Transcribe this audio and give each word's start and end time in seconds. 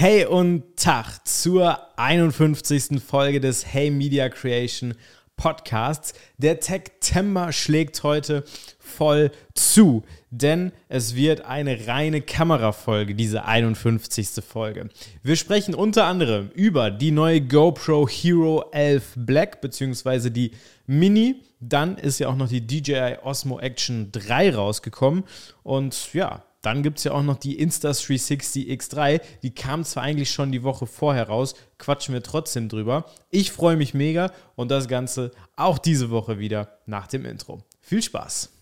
Hey 0.00 0.24
und 0.24 0.76
Tag 0.76 1.28
zur 1.28 1.78
51. 1.98 3.02
Folge 3.06 3.38
des 3.38 3.66
Hey 3.66 3.90
Media 3.90 4.30
Creation 4.30 4.94
Podcasts. 5.36 6.14
Der 6.38 6.56
September 6.58 7.52
schlägt 7.52 8.02
heute 8.02 8.44
voll 8.78 9.30
zu, 9.52 10.02
denn 10.30 10.72
es 10.88 11.16
wird 11.16 11.42
eine 11.42 11.86
reine 11.86 12.22
Kamerafolge, 12.22 13.14
diese 13.14 13.44
51. 13.44 14.42
Folge. 14.42 14.88
Wir 15.22 15.36
sprechen 15.36 15.74
unter 15.74 16.06
anderem 16.06 16.48
über 16.54 16.90
die 16.90 17.10
neue 17.10 17.42
GoPro 17.42 18.08
Hero 18.08 18.64
11 18.72 19.12
Black 19.16 19.60
bzw. 19.60 20.30
die 20.30 20.52
Mini. 20.86 21.42
Dann 21.60 21.98
ist 21.98 22.20
ja 22.20 22.28
auch 22.28 22.36
noch 22.36 22.48
die 22.48 22.66
DJI 22.66 23.18
Osmo 23.22 23.60
Action 23.60 24.10
3 24.12 24.54
rausgekommen 24.54 25.24
und 25.62 26.14
ja, 26.14 26.42
dann 26.62 26.82
gibt 26.82 26.98
es 26.98 27.04
ja 27.04 27.12
auch 27.12 27.22
noch 27.22 27.36
die 27.36 27.64
Insta360 27.64 28.68
X3. 28.68 29.20
Die 29.42 29.54
kam 29.54 29.84
zwar 29.84 30.02
eigentlich 30.02 30.30
schon 30.30 30.52
die 30.52 30.62
Woche 30.62 30.86
vorher 30.86 31.28
raus, 31.28 31.54
quatschen 31.78 32.14
wir 32.14 32.22
trotzdem 32.22 32.68
drüber. 32.68 33.06
Ich 33.30 33.52
freue 33.52 33.76
mich 33.76 33.94
mega 33.94 34.32
und 34.56 34.70
das 34.70 34.88
Ganze 34.88 35.30
auch 35.56 35.78
diese 35.78 36.10
Woche 36.10 36.38
wieder 36.38 36.78
nach 36.86 37.06
dem 37.06 37.24
Intro. 37.24 37.62
Viel 37.80 38.02
Spaß! 38.02 38.52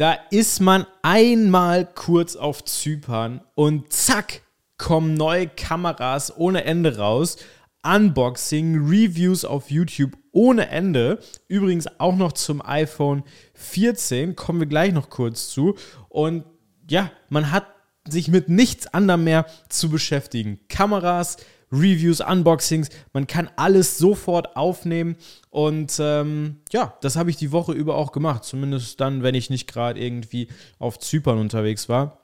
Da 0.00 0.16
ist 0.30 0.60
man 0.60 0.86
einmal 1.02 1.84
kurz 1.84 2.34
auf 2.34 2.64
Zypern 2.64 3.42
und 3.54 3.92
zack, 3.92 4.40
kommen 4.78 5.12
neue 5.12 5.46
Kameras 5.46 6.34
ohne 6.38 6.64
Ende 6.64 6.96
raus. 6.96 7.36
Unboxing, 7.82 8.76
Reviews 8.76 9.44
auf 9.44 9.70
YouTube 9.70 10.16
ohne 10.32 10.70
Ende. 10.70 11.18
Übrigens 11.48 12.00
auch 12.00 12.16
noch 12.16 12.32
zum 12.32 12.62
iPhone 12.64 13.24
14, 13.52 14.36
kommen 14.36 14.60
wir 14.60 14.66
gleich 14.66 14.94
noch 14.94 15.10
kurz 15.10 15.50
zu. 15.50 15.74
Und 16.08 16.44
ja, 16.88 17.12
man 17.28 17.52
hat 17.52 17.66
sich 18.08 18.28
mit 18.28 18.48
nichts 18.48 18.86
anderem 18.86 19.24
mehr 19.24 19.44
zu 19.68 19.90
beschäftigen. 19.90 20.60
Kameras, 20.70 21.36
Reviews, 21.72 22.20
Unboxings. 22.20 22.88
Man 23.12 23.26
kann 23.26 23.50
alles 23.56 23.98
sofort 23.98 24.56
aufnehmen. 24.56 25.16
Und 25.50 25.96
ähm, 26.00 26.56
ja, 26.72 26.94
das 27.00 27.16
habe 27.16 27.30
ich 27.30 27.36
die 27.36 27.52
Woche 27.52 27.72
über 27.72 27.94
auch 27.96 28.12
gemacht. 28.12 28.44
Zumindest 28.44 29.00
dann, 29.00 29.22
wenn 29.22 29.34
ich 29.34 29.50
nicht 29.50 29.72
gerade 29.72 30.00
irgendwie 30.00 30.48
auf 30.78 30.98
Zypern 30.98 31.38
unterwegs 31.38 31.88
war. 31.88 32.18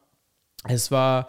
Es 0.64 0.91
war, 0.91 1.28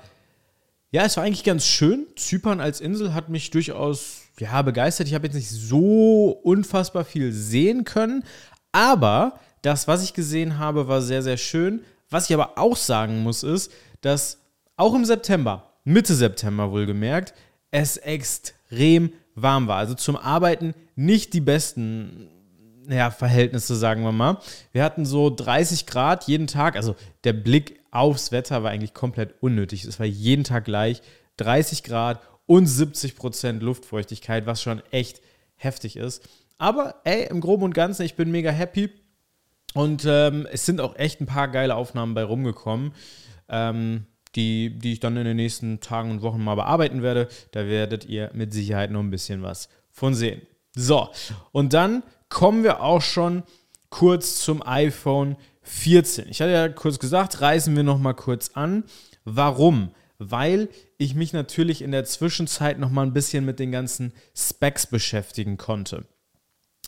ja, 0.92 1.04
es 1.04 1.18
war 1.18 1.24
eigentlich 1.24 1.44
ganz 1.44 1.66
schön. 1.66 2.08
Zypern 2.16 2.60
als 2.60 2.82
Insel 2.82 3.14
hat 3.14 3.30
mich 3.30 3.52
durchaus, 3.52 4.22
ja, 4.40 4.62
begeistert. 4.62 5.08
Ich 5.08 5.14
habe 5.14 5.28
jetzt 5.28 5.36
nicht 5.36 5.50
so 5.50 6.40
unfassbar 6.44 7.06
viel 7.06 7.32
sehen 7.32 7.84
können. 7.84 8.24
Aber 8.72 9.40
das, 9.62 9.88
was 9.88 10.04
ich 10.04 10.14
gesehen 10.14 10.58
habe, 10.58 10.88
war 10.88 11.02
sehr, 11.02 11.22
sehr 11.22 11.38
schön. 11.38 11.82
Was 12.10 12.30
ich 12.30 12.34
aber 12.34 12.58
auch 12.58 12.76
sagen 12.76 13.22
muss, 13.22 13.44
ist, 13.44 13.72
dass 14.02 14.40
auch 14.76 14.94
im 14.96 15.06
September, 15.06 15.74
Mitte 15.84 16.16
September 16.16 16.72
wohlgemerkt, 16.72 17.34
es 17.72 17.98
extrem 17.98 19.12
warm 19.36 19.68
war. 19.68 19.78
Also 19.78 19.94
zum 19.94 20.16
Arbeiten 20.16 20.74
nicht 20.96 21.34
die 21.34 21.42
besten 21.42 22.30
ja, 22.90 23.12
Verhältnisse, 23.12 23.76
sagen 23.76 24.04
wir 24.04 24.12
mal. 24.12 24.40
Wir 24.72 24.84
hatten 24.84 25.06
so 25.06 25.30
30 25.30 25.86
Grad 25.86 26.26
jeden 26.26 26.48
Tag. 26.48 26.76
Also 26.76 26.96
der 27.24 27.34
Blick 27.34 27.80
aufs 27.92 28.32
Wetter 28.32 28.64
war 28.64 28.72
eigentlich 28.72 28.94
komplett 28.94 29.36
unnötig. 29.42 29.84
Es 29.84 30.00
war 30.00 30.06
jeden 30.06 30.44
Tag 30.44 30.66
gleich 30.66 31.02
30 31.38 31.84
Grad 31.84 32.22
und 32.46 32.66
70 32.66 33.16
Prozent 33.16 33.62
Luftfeuchtigkeit, 33.62 34.46
was 34.46 34.62
schon 34.62 34.82
echt 34.92 35.22
heftig 35.56 35.98
ist. 35.98 36.28
Aber 36.58 37.02
ey, 37.04 37.28
im 37.28 37.42
Groben 37.42 37.64
und 37.64 37.74
Ganzen, 37.74 38.04
ich 38.04 38.16
bin 38.16 38.32
mega 38.32 38.52
happy. 38.52 38.90
Und 39.74 40.06
ähm, 40.08 40.48
es 40.52 40.66
sind 40.66 40.82
auch 40.82 40.96
echt 40.96 41.22
ein 41.22 41.28
paar 41.28 41.50
geile 41.50 41.76
Aufnahmen 41.76 42.14
bei 42.14 42.24
rumgekommen. 42.24 42.94
Ähm, 43.50 44.06
die, 44.38 44.70
die 44.70 44.94
ich 44.94 45.00
dann 45.02 45.18
in 45.18 45.26
den 45.26 45.36
nächsten 45.36 45.82
Tagen 45.82 46.12
und 46.12 46.22
Wochen 46.22 46.42
mal 46.42 46.56
bearbeiten 46.56 47.02
werde. 47.02 47.28
Da 47.52 47.68
werdet 47.68 48.06
ihr 48.06 48.32
mit 48.34 48.54
Sicherheit 48.54 48.92
noch 48.92 49.02
ein 49.02 49.10
bisschen 49.10 49.44
was 49.44 49.68
von 49.92 50.14
sehen. 50.14 50.42
So, 50.74 51.10
und 51.52 51.74
dann 51.74 52.04
kommen 52.30 52.64
wir 52.64 52.82
auch 52.82 53.02
schon 53.02 53.44
kurz 53.90 54.40
zum 54.40 54.66
iPhone 54.66 55.36
14. 55.64 56.30
Ich 56.30 56.42
hatte 56.42 56.52
ja 56.52 56.70
kurz 56.70 57.00
gesagt, 57.00 57.42
reißen 57.42 57.76
wir 57.76 57.84
noch 57.84 57.98
mal 57.98 58.14
kurz 58.14 58.52
an. 58.54 58.84
Warum? 59.26 59.92
Weil 60.20 60.70
ich 60.98 61.16
mich 61.16 61.34
natürlich 61.34 61.82
in 61.82 61.92
der 61.92 62.06
Zwischenzeit 62.06 62.80
noch 62.80 62.90
mal 62.90 63.04
ein 63.04 63.14
bisschen 63.14 63.44
mit 63.44 63.60
den 63.60 63.72
ganzen 63.72 64.14
Specs 64.36 64.88
beschäftigen 64.88 65.58
konnte. 65.58 66.06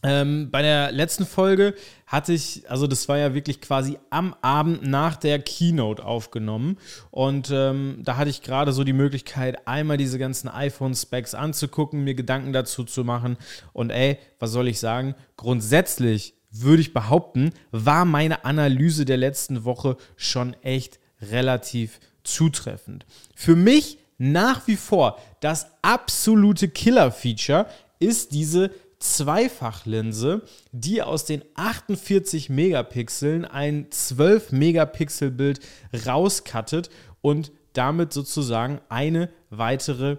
Ähm, 0.02 0.50
bei 0.50 0.62
der 0.62 0.92
letzten 0.92 1.26
Folge 1.26 1.74
hatte 2.08 2.32
ich, 2.32 2.70
also 2.70 2.88
das 2.88 3.10
war 3.10 3.18
ja 3.18 3.34
wirklich 3.34 3.60
quasi 3.60 4.00
am 4.10 4.34
Abend 4.42 4.84
nach 4.88 5.18
der 5.18 5.40
Keynote 5.40 6.04
aufgenommen. 6.04 6.78
Und 7.12 7.50
ähm, 7.52 8.00
da 8.04 8.16
hatte 8.16 8.30
ich 8.30 8.42
gerade 8.42 8.72
so 8.72 8.84
die 8.84 8.94
Möglichkeit, 8.94 9.68
einmal 9.68 9.98
diese 9.98 10.18
ganzen 10.18 10.48
iPhone-Specs 10.48 11.36
anzugucken, 11.36 12.04
mir 12.04 12.16
Gedanken 12.16 12.54
dazu 12.54 12.86
zu 12.86 13.04
machen. 13.04 13.38
Und 13.74 13.90
ey, 13.90 14.18
was 14.40 14.52
soll 14.52 14.70
ich 14.70 14.80
sagen, 14.80 15.16
grundsätzlich 15.36 16.34
würde 16.52 16.82
ich 16.82 16.94
behaupten, 16.94 17.52
war 17.72 18.06
meine 18.06 18.46
Analyse 18.46 19.06
der 19.06 19.18
letzten 19.18 19.66
Woche 19.66 19.98
schon 20.16 20.56
echt 20.64 21.00
relativ 21.22 22.00
zutreffend. 22.24 23.06
Für 23.36 23.56
mich 23.56 24.00
nach 24.18 24.68
wie 24.68 24.76
vor 24.76 25.20
das 25.42 25.68
absolute 25.82 26.70
Killer-Feature 26.70 27.68
ist 28.00 28.32
diese 28.34 28.72
Zweifachlinse, 29.00 30.42
die 30.72 31.02
aus 31.02 31.26
den 31.26 31.44
48 31.56 32.50
Megapixeln 32.50 33.46
ein 33.46 33.88
12 33.90 34.52
Megapixel 34.52 35.32
Bild 35.32 35.62
rauskattet 36.06 36.90
und 37.22 37.52
damit 37.74 38.12
sozusagen 38.12 38.82
eine 38.90 39.30
weitere 39.50 40.18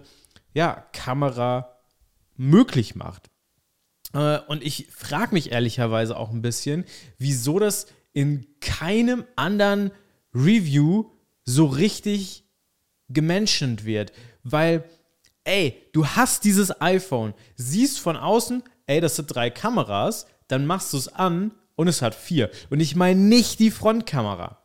ja, 0.53 0.85
Kamera 0.93 1.77
möglich 2.35 2.95
macht. 2.95 3.29
Äh, 4.13 4.39
und 4.47 4.63
ich 4.63 4.87
frage 4.91 5.33
mich 5.33 5.51
ehrlicherweise 5.51 6.17
auch 6.17 6.31
ein 6.31 6.41
bisschen, 6.41 6.85
wieso 7.17 7.59
das 7.59 7.85
in 8.13 8.47
keinem 8.61 9.25
anderen 9.35 9.91
Review 10.33 11.11
so 11.45 11.65
richtig 11.65 12.45
gemenschent 13.09 13.85
wird. 13.85 14.11
Weil 14.43 14.83
ey, 15.43 15.81
du 15.93 16.05
hast 16.05 16.43
dieses 16.43 16.81
iPhone, 16.81 17.33
siehst 17.55 17.99
von 17.99 18.17
außen, 18.17 18.63
ey, 18.87 19.01
das 19.01 19.15
sind 19.15 19.33
drei 19.33 19.49
Kameras, 19.49 20.27
dann 20.47 20.65
machst 20.65 20.93
du 20.93 20.97
es 20.97 21.07
an 21.07 21.51
und 21.75 21.87
es 21.87 22.01
hat 22.01 22.15
vier. 22.15 22.49
Und 22.69 22.79
ich 22.79 22.95
meine 22.95 23.19
nicht 23.19 23.59
die 23.59 23.71
Frontkamera. 23.71 24.57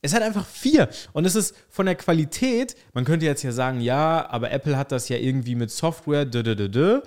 Es 0.00 0.14
hat 0.14 0.22
einfach 0.22 0.46
vier. 0.46 0.88
Und 1.12 1.24
es 1.24 1.34
ist 1.34 1.56
von 1.68 1.86
der 1.86 1.96
Qualität, 1.96 2.76
man 2.92 3.04
könnte 3.04 3.26
jetzt 3.26 3.42
ja 3.42 3.52
sagen, 3.52 3.80
ja, 3.80 4.28
aber 4.30 4.52
Apple 4.52 4.76
hat 4.76 4.92
das 4.92 5.08
ja 5.08 5.16
irgendwie 5.16 5.56
mit 5.56 5.70
Software, 5.70 6.24
dö, 6.24 6.42
dö, 6.42 6.54
dö, 6.54 6.68
dö. 6.68 7.00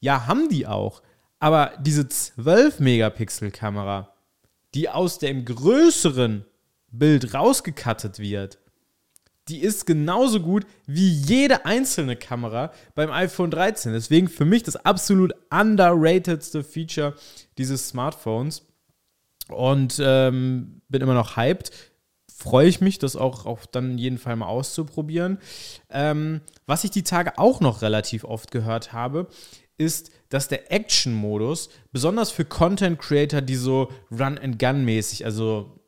Ja, 0.00 0.26
haben 0.26 0.48
die 0.48 0.66
auch. 0.66 1.02
Aber 1.38 1.72
diese 1.80 2.02
12-Megapixel-Kamera, 2.02 4.12
die 4.74 4.88
aus 4.88 5.18
dem 5.18 5.44
größeren 5.44 6.44
Bild 6.90 7.34
rausgekattet 7.34 8.18
wird, 8.18 8.58
die 9.48 9.60
ist 9.60 9.86
genauso 9.86 10.40
gut 10.40 10.66
wie 10.86 11.08
jede 11.08 11.66
einzelne 11.66 12.16
Kamera 12.16 12.72
beim 12.94 13.10
iPhone 13.10 13.50
13. 13.50 13.92
Deswegen 13.92 14.28
für 14.28 14.44
mich 14.44 14.62
das 14.62 14.76
absolut 14.76 15.34
underratedste 15.50 16.62
Feature 16.62 17.14
dieses 17.58 17.88
Smartphones. 17.88 18.66
Und 19.48 20.00
ähm, 20.02 20.82
bin 20.88 21.02
immer 21.02 21.14
noch 21.14 21.36
hyped. 21.36 21.72
Freue 22.32 22.68
ich 22.68 22.80
mich, 22.80 22.98
das 22.98 23.16
auch, 23.16 23.44
auch 23.44 23.66
dann 23.66 23.98
jeden 23.98 24.18
Fall 24.18 24.36
mal 24.36 24.46
auszuprobieren. 24.46 25.38
Ähm, 25.90 26.40
was 26.66 26.84
ich 26.84 26.90
die 26.90 27.02
Tage 27.02 27.38
auch 27.38 27.60
noch 27.60 27.82
relativ 27.82 28.24
oft 28.24 28.50
gehört 28.50 28.92
habe, 28.92 29.28
ist, 29.76 30.10
dass 30.28 30.48
der 30.48 30.72
Action-Modus, 30.72 31.68
besonders 31.90 32.30
für 32.30 32.44
Content 32.44 32.98
Creator, 32.98 33.40
die 33.40 33.56
so 33.56 33.90
Run-and-Gun-mäßig, 34.10 35.24
also 35.24 35.80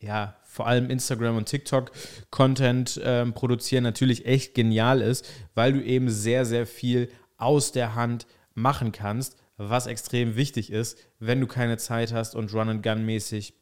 ja, 0.00 0.35
vor 0.56 0.66
allem 0.66 0.88
Instagram 0.88 1.36
und 1.36 1.44
TikTok 1.44 1.92
Content 2.30 2.98
ähm, 3.04 3.34
produzieren 3.34 3.84
natürlich 3.84 4.24
echt 4.24 4.54
genial 4.54 5.02
ist, 5.02 5.28
weil 5.54 5.74
du 5.74 5.84
eben 5.84 6.08
sehr, 6.08 6.46
sehr 6.46 6.66
viel 6.66 7.10
aus 7.36 7.72
der 7.72 7.94
Hand 7.94 8.26
machen 8.54 8.90
kannst, 8.90 9.36
was 9.58 9.86
extrem 9.86 10.34
wichtig 10.34 10.72
ist, 10.72 10.96
wenn 11.18 11.42
du 11.42 11.46
keine 11.46 11.76
Zeit 11.76 12.14
hast 12.14 12.34
und 12.34 12.54
Run-and-Gun-mäßig 12.54 13.52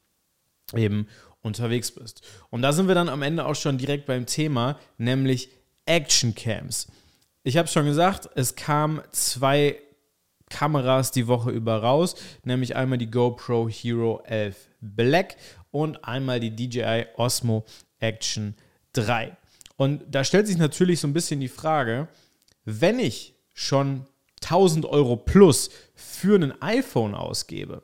eben 0.73 1.09
unterwegs 1.41 1.91
bist. 1.91 2.23
Und 2.51 2.63
da 2.63 2.73
sind 2.73 2.87
wir 2.87 2.95
dann 2.95 3.09
am 3.09 3.23
Ende 3.23 3.45
auch 3.45 3.57
schon 3.57 3.77
direkt 3.77 4.07
beim 4.07 4.25
Thema, 4.25 4.79
nämlich 4.97 5.51
Action 5.87 6.37
Cams. 6.37 6.87
Ich 7.43 7.57
habe 7.57 7.67
schon 7.67 7.87
gesagt, 7.87 8.29
es 8.37 8.55
kamen 8.55 9.03
zwei 9.11 9.81
Kameras 10.49 11.11
die 11.11 11.27
Woche 11.27 11.51
über 11.51 11.83
raus, 11.83 12.15
nämlich 12.45 12.77
einmal 12.77 12.99
die 12.99 13.11
GoPro 13.11 13.69
Hero 13.69 14.23
11 14.25 14.69
Black 14.81 15.37
und 15.75 16.05
einmal 16.05 16.39
die 16.39 16.55
DJI 16.55 17.07
Osmo 17.17 17.65
Action 17.99 18.55
3. 18.93 19.37
Und 19.77 20.05
da 20.09 20.23
stellt 20.23 20.47
sich 20.47 20.57
natürlich 20.57 21.01
so 21.01 21.09
ein 21.09 21.13
bisschen 21.13 21.41
die 21.41 21.49
Frage, 21.49 22.07
wenn 22.65 23.01
ich 23.01 23.35
schon 23.53 24.07
1000 24.45 24.87
Euro 24.87 25.17
plus 25.17 25.71
für 25.97 26.39
ein 26.39 26.63
iPhone 26.63 27.17
ausgebe, 27.17 27.83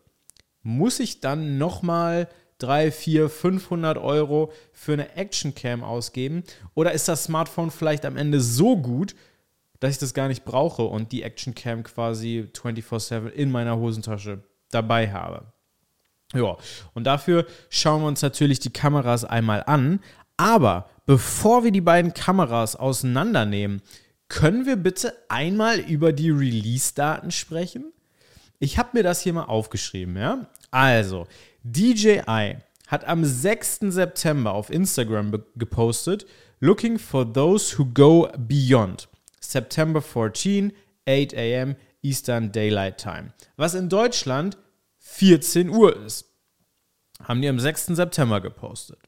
muss 0.62 1.00
ich 1.00 1.20
dann 1.20 1.58
nochmal 1.58 2.28
3, 2.58 2.92
4, 2.92 3.28
500 3.28 3.98
Euro 3.98 4.52
für 4.72 4.92
eine 4.92 5.16
Actioncam 5.16 5.82
ausgeben? 5.82 6.44
Oder 6.74 6.92
ist 6.92 7.08
das 7.08 7.24
Smartphone 7.24 7.72
vielleicht 7.72 8.04
am 8.04 8.16
Ende 8.16 8.40
so 8.40 8.76
gut, 8.76 9.16
dass 9.80 9.92
ich 9.92 9.98
das 9.98 10.14
gar 10.14 10.28
nicht 10.28 10.44
brauche 10.44 10.84
und 10.84 11.10
die 11.10 11.24
Actioncam 11.24 11.82
quasi 11.82 12.46
24/7 12.52 13.26
in 13.30 13.50
meiner 13.50 13.78
Hosentasche 13.78 14.44
dabei 14.70 15.10
habe? 15.10 15.52
Ja, 16.34 16.56
und 16.94 17.04
dafür 17.04 17.46
schauen 17.68 18.02
wir 18.02 18.08
uns 18.08 18.22
natürlich 18.22 18.60
die 18.60 18.72
Kameras 18.72 19.24
einmal 19.24 19.64
an. 19.66 20.00
Aber 20.36 20.88
bevor 21.06 21.64
wir 21.64 21.72
die 21.72 21.80
beiden 21.80 22.14
Kameras 22.14 22.76
auseinandernehmen, 22.76 23.82
können 24.28 24.64
wir 24.64 24.76
bitte 24.76 25.12
einmal 25.28 25.80
über 25.80 26.12
die 26.12 26.30
Release-Daten 26.30 27.30
sprechen? 27.30 27.92
Ich 28.60 28.78
habe 28.78 28.90
mir 28.92 29.02
das 29.02 29.22
hier 29.22 29.32
mal 29.32 29.44
aufgeschrieben, 29.44 30.16
ja? 30.16 30.46
Also, 30.70 31.26
DJI 31.64 32.58
hat 32.86 33.04
am 33.06 33.24
6. 33.24 33.80
September 33.88 34.52
auf 34.52 34.70
Instagram 34.70 35.32
gepostet, 35.56 36.26
Looking 36.60 36.98
for 36.98 37.30
those 37.30 37.78
who 37.78 37.86
go 37.86 38.28
beyond. 38.36 39.08
September 39.40 40.02
14, 40.02 40.72
8 41.08 41.34
a.m. 41.34 41.74
Eastern 42.02 42.52
Daylight 42.52 42.98
Time. 42.98 43.32
Was 43.56 43.74
in 43.74 43.88
Deutschland 43.88 44.58
14 45.12 45.68
Uhr 45.68 45.96
ist. 46.04 46.24
Haben 47.22 47.42
die 47.42 47.48
am 47.48 47.60
6. 47.60 47.86
September 47.86 48.40
gepostet. 48.40 48.98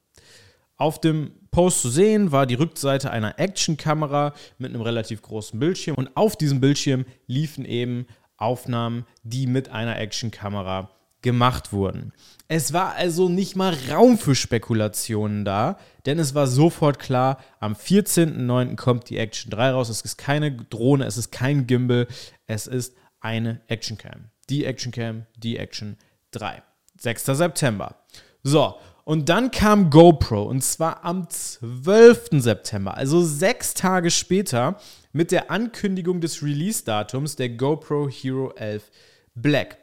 Auf 0.77 1.01
dem 1.01 1.33
Post 1.51 1.81
zu 1.81 1.91
sehen 1.91 2.33
war 2.33 2.45
die 2.45 2.55
Rückseite 2.55 3.11
einer 3.11 3.39
Actionkamera 3.39 4.35
mit 4.59 4.75
einem 4.75 4.83
relativ 4.83 5.23
großen 5.23 5.59
Bildschirm 5.59 5.97
und 5.97 6.17
auf 6.17 6.37
diesem 6.37 6.61
Bildschirm 6.61 7.05
liefen 7.27 7.65
eben 7.65 8.07
Aufnahmen, 8.37 9.07
die 9.23 9.47
mit 9.47 9.69
einer 9.69 9.99
Actionkamera 9.99 10.91
gemacht 11.23 11.73
wurden. 11.73 12.13
Es 12.49 12.73
war 12.73 12.95
also 12.97 13.29
nicht 13.29 13.55
mal 13.55 13.75
Raum 13.91 14.19
für 14.19 14.35
Spekulationen 14.35 15.45
da, 15.45 15.79
denn 16.05 16.19
es 16.19 16.35
war 16.35 16.49
sofort 16.49 16.99
klar, 16.99 17.39
am 17.61 17.75
14.09. 17.75 18.77
kommt 18.77 19.09
die 19.09 19.19
Action 19.19 19.51
3 19.51 19.71
raus. 19.71 19.89
Es 19.89 20.01
ist 20.01 20.19
keine 20.19 20.53
Drohne, 20.53 21.05
es 21.07 21.17
ist 21.17 21.31
kein 21.31 21.69
Gimbal, 21.69 22.09
es 22.47 22.67
ist 22.67 22.97
eine 23.21 23.61
Actioncam. 23.69 24.32
Die 24.51 24.65
Actioncam, 24.65 25.27
die 25.37 25.57
Action 25.57 25.97
3. 26.33 26.63
6. 27.01 27.25
September. 27.25 27.97
So, 28.43 28.77
und 29.05 29.29
dann 29.29 29.51
kam 29.51 29.91
GoPro 29.91 30.43
und 30.45 30.63
zwar 30.63 31.05
am 31.05 31.29
12. 31.29 32.41
September, 32.43 32.97
also 32.97 33.23
sechs 33.23 33.75
Tage 33.75 34.11
später, 34.11 34.79
mit 35.13 35.33
der 35.33 35.51
Ankündigung 35.51 36.21
des 36.21 36.43
Release-Datums 36.43 37.37
der 37.37 37.51
GoPro 37.51 38.09
Hero 38.09 38.53
11 38.55 38.91
Black. 39.35 39.79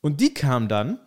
Und 0.00 0.20
die 0.20 0.34
kam 0.34 0.68
dann 0.68 0.98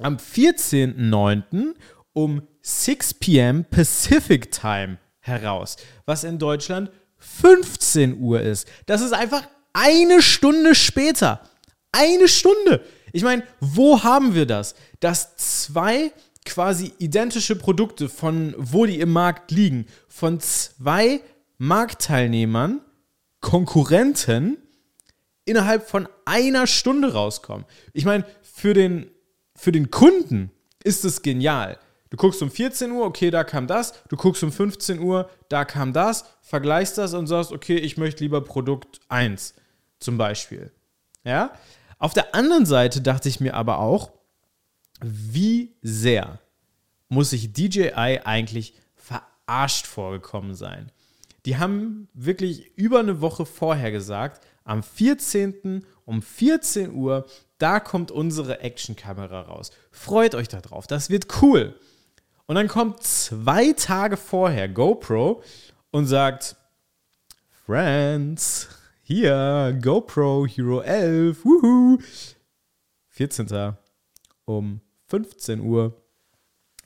am 0.00 0.16
14.09. 0.16 1.74
um 2.14 2.42
6 2.62 3.14
p.m. 3.14 3.64
Pacific 3.64 4.50
Time 4.50 4.98
heraus, 5.20 5.76
was 6.06 6.24
in 6.24 6.38
Deutschland 6.38 6.90
15 7.18 8.18
Uhr 8.18 8.40
ist. 8.40 8.68
Das 8.86 9.00
ist 9.00 9.12
einfach 9.12 9.46
eine 9.72 10.22
Stunde 10.22 10.74
später. 10.74 11.40
Eine 11.92 12.28
Stunde. 12.28 12.84
Ich 13.12 13.22
meine, 13.22 13.44
wo 13.60 14.02
haben 14.02 14.34
wir 14.34 14.46
das? 14.46 14.74
Dass 15.00 15.36
zwei 15.36 16.12
quasi 16.44 16.92
identische 16.98 17.56
Produkte 17.56 18.08
von 18.08 18.54
wo 18.58 18.86
die 18.86 18.98
im 19.00 19.12
Markt 19.12 19.50
liegen, 19.50 19.86
von 20.08 20.40
zwei 20.40 21.20
Marktteilnehmern, 21.58 22.80
Konkurrenten, 23.40 24.56
innerhalb 25.44 25.88
von 25.88 26.08
einer 26.24 26.66
Stunde 26.66 27.12
rauskommen. 27.12 27.66
Ich 27.92 28.04
meine, 28.04 28.24
für 28.42 28.74
den, 28.74 29.10
für 29.54 29.72
den 29.72 29.90
Kunden 29.90 30.50
ist 30.82 31.04
es 31.04 31.22
genial. 31.22 31.78
Du 32.10 32.16
guckst 32.16 32.42
um 32.42 32.50
14 32.50 32.90
Uhr, 32.90 33.06
okay, 33.06 33.30
da 33.30 33.42
kam 33.42 33.66
das. 33.66 33.94
Du 34.08 34.16
guckst 34.16 34.42
um 34.42 34.52
15 34.52 34.98
Uhr, 34.98 35.30
da 35.48 35.64
kam 35.64 35.92
das. 35.92 36.26
Vergleichst 36.42 36.98
das 36.98 37.14
und 37.14 37.26
sagst, 37.26 37.52
okay, 37.52 37.76
ich 37.76 37.96
möchte 37.96 38.22
lieber 38.22 38.42
Produkt 38.42 39.00
1 39.08 39.54
zum 39.98 40.18
Beispiel. 40.18 40.72
Ja? 41.24 41.52
Auf 42.02 42.14
der 42.14 42.34
anderen 42.34 42.66
Seite 42.66 43.00
dachte 43.00 43.28
ich 43.28 43.38
mir 43.38 43.54
aber 43.54 43.78
auch, 43.78 44.10
wie 45.00 45.76
sehr 45.82 46.40
muss 47.08 47.30
sich 47.30 47.52
DJI 47.52 48.22
eigentlich 48.24 48.74
verarscht 48.96 49.86
vorgekommen 49.86 50.56
sein? 50.56 50.90
Die 51.46 51.58
haben 51.58 52.08
wirklich 52.12 52.76
über 52.76 52.98
eine 52.98 53.20
Woche 53.20 53.46
vorher 53.46 53.92
gesagt, 53.92 54.44
am 54.64 54.82
14. 54.82 55.86
um 56.04 56.22
14 56.22 56.92
Uhr, 56.92 57.24
da 57.58 57.78
kommt 57.78 58.10
unsere 58.10 58.58
Actionkamera 58.62 59.42
raus. 59.42 59.70
Freut 59.92 60.34
euch 60.34 60.48
darauf, 60.48 60.88
das 60.88 61.08
wird 61.08 61.28
cool. 61.40 61.78
Und 62.46 62.56
dann 62.56 62.66
kommt 62.66 63.04
zwei 63.04 63.74
Tage 63.74 64.16
vorher 64.16 64.68
GoPro 64.68 65.44
und 65.92 66.06
sagt, 66.06 66.56
Friends, 67.64 68.70
hier, 69.12 69.78
GoPro 69.82 70.46
Hero 70.46 70.80
11, 70.80 71.44
wuhu. 71.44 71.98
14. 73.10 73.74
um 74.46 74.80
15 75.08 75.60
Uhr. 75.60 76.02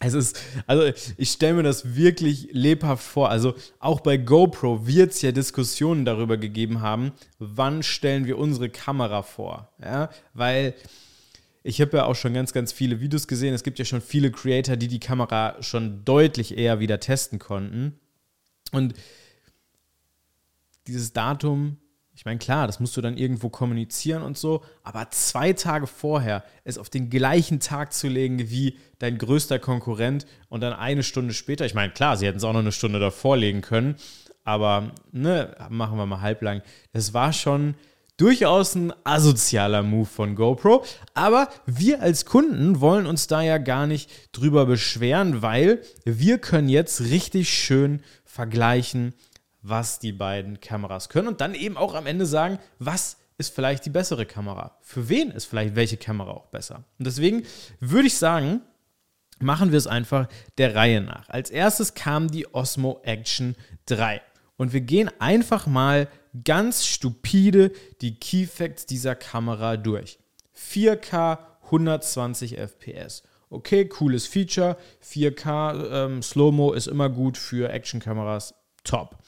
Es 0.01 0.13
ist, 0.13 0.41
also 0.67 0.93
ich 1.17 1.31
stelle 1.31 1.55
mir 1.55 1.63
das 1.63 1.95
wirklich 1.95 2.49
lebhaft 2.51 3.05
vor. 3.05 3.31
Also 3.31 3.55
auch 3.79 4.01
bei 4.01 4.17
GoPro 4.17 4.89
wird 4.89 5.13
es 5.13 5.23
ja 5.23 5.31
Diskussionen 5.31 6.05
darüber 6.05 6.37
gegeben 6.37 6.81
haben, 6.81 7.13
wann 7.39 7.85
stellen 7.85 8.27
wir 8.27 8.39
unsere 8.39 8.71
Kamera 8.71 9.23
vor. 9.23 9.73
Ja? 9.81 10.11
Weil 10.35 10.75
ich 11.63 11.81
habe 11.81 11.97
ja 11.97 12.07
auch 12.07 12.17
schon 12.17 12.35
ganz, 12.35 12.53
ganz 12.53 12.73
viele 12.73 13.01
Videos 13.01 13.29
gesehen. 13.29 13.55
Es 13.55 13.63
gibt 13.63 13.79
ja 13.79 13.85
schon 13.85 14.01
viele 14.01 14.33
Creator, 14.33 14.77
die 14.77 14.89
die 14.89 15.01
Kamera 15.01 15.57
schon 15.63 16.05
deutlich 16.05 16.59
eher 16.59 16.81
wieder 16.81 16.99
testen 16.99 17.39
konnten. 17.39 18.01
Und 18.73 18.95
dieses 20.89 21.13
Datum 21.13 21.79
ich 22.17 22.25
meine, 22.25 22.39
klar, 22.39 22.67
das 22.67 22.81
musst 22.81 22.97
du 22.97 23.03
dann 23.03 23.19
irgendwo 23.19 23.51
kommunizieren 23.51 24.23
und 24.23 24.39
so, 24.39 24.63
aber 24.83 25.11
zwei 25.11 25.53
Tage 25.53 25.87
vorher 25.87 26.45
es 26.65 26.79
auf 26.79 26.89
den 26.89 27.11
gleichen 27.11 27.61
Tag 27.61 27.93
zu 27.93 28.09
legen 28.09 28.39
wie 28.49 28.79
dein 28.99 29.19
größter 29.19 29.59
Konkurrent 29.59 30.27
und 30.49 30.63
dann 30.63 30.73
eine 30.73 31.03
Stunde 31.03 31.35
später, 31.35 31.67
ich 31.67 31.75
meine, 31.75 31.93
klar, 31.93 32.17
sie 32.17 32.27
hätten 32.27 32.39
es 32.39 32.45
auch 32.45 32.55
noch 32.55 32.61
eine 32.61 32.73
Stunde 32.73 32.99
davor 33.01 33.37
legen 33.37 33.61
können, 33.61 33.97
aber 34.45 34.93
ne, 35.13 35.55
machen 35.69 35.99
wir 35.99 36.07
mal 36.07 36.23
halblang. 36.23 36.63
Das 36.95 37.13
war 37.13 37.35
schon 37.35 37.75
durchaus 38.17 38.75
ein 38.75 38.95
asozialer 39.05 39.83
Move 39.83 40.07
von 40.07 40.37
GoPro, 40.37 40.87
aber 41.13 41.51
wir 41.67 42.01
als 42.01 42.25
Kunden 42.25 42.81
wollen 42.81 43.05
uns 43.05 43.27
da 43.27 43.43
ja 43.43 43.59
gar 43.59 43.87
nicht 43.87 44.11
drüber 44.33 44.65
beschweren, 44.65 45.43
weil 45.43 45.83
wir 46.07 46.39
können 46.39 46.71
jetzt 46.71 47.03
richtig 47.03 47.51
schön 47.51 48.01
vergleichen, 48.25 49.13
was 49.69 49.99
die 49.99 50.13
beiden 50.13 50.61
Kameras 50.61 51.09
können 51.09 51.29
und 51.29 51.41
dann 51.41 51.55
eben 51.55 51.77
auch 51.77 51.95
am 51.95 52.07
Ende 52.07 52.27
sagen, 52.27 52.59
was 52.79 53.17
ist 53.39 53.55
vielleicht 53.55 53.85
die 53.85 53.91
bessere 53.91 54.25
Kamera? 54.25 54.79
Für 54.81 55.09
wen 55.09 55.31
ist 55.31 55.47
vielleicht 55.47 55.75
welche 55.75 55.97
Kamera 55.97 56.31
auch 56.31 56.47
besser? 56.47 56.85
Und 56.99 57.07
deswegen 57.07 57.43
würde 57.81 58.07
ich 58.07 58.17
sagen, 58.17 58.63
machen 59.41 59.73
wir 59.73 59.79
es 59.79 59.87
einfach 59.87 60.29
der 60.59 60.75
Reihe 60.75 61.01
nach. 61.01 61.29
Als 61.29 61.51
erstes 61.51 61.95
kam 61.95 62.31
die 62.31 62.53
Osmo 62.55 63.01
Action 63.03 63.57
3 63.87 64.23
und 64.57 64.73
wir 64.73 64.81
gehen 64.81 65.11
einfach 65.19 65.67
mal 65.67 66.09
ganz 66.45 66.87
stupide 66.87 67.73
die 68.01 68.19
Key 68.19 68.47
Facts 68.47 68.87
dieser 68.87 69.15
Kamera 69.15 69.77
durch. 69.77 70.19
4K 70.57 71.39
120 71.65 72.57
FPS. 72.57 73.23
Okay, 73.51 73.87
cooles 73.87 74.27
Feature. 74.27 74.77
4K 75.05 75.91
ähm, 75.91 76.23
Slow-Mo 76.23 76.73
ist 76.73 76.87
immer 76.87 77.11
gut 77.11 77.37
für 77.37 77.71
Actionkameras. 77.71 78.55
Top 78.83 79.19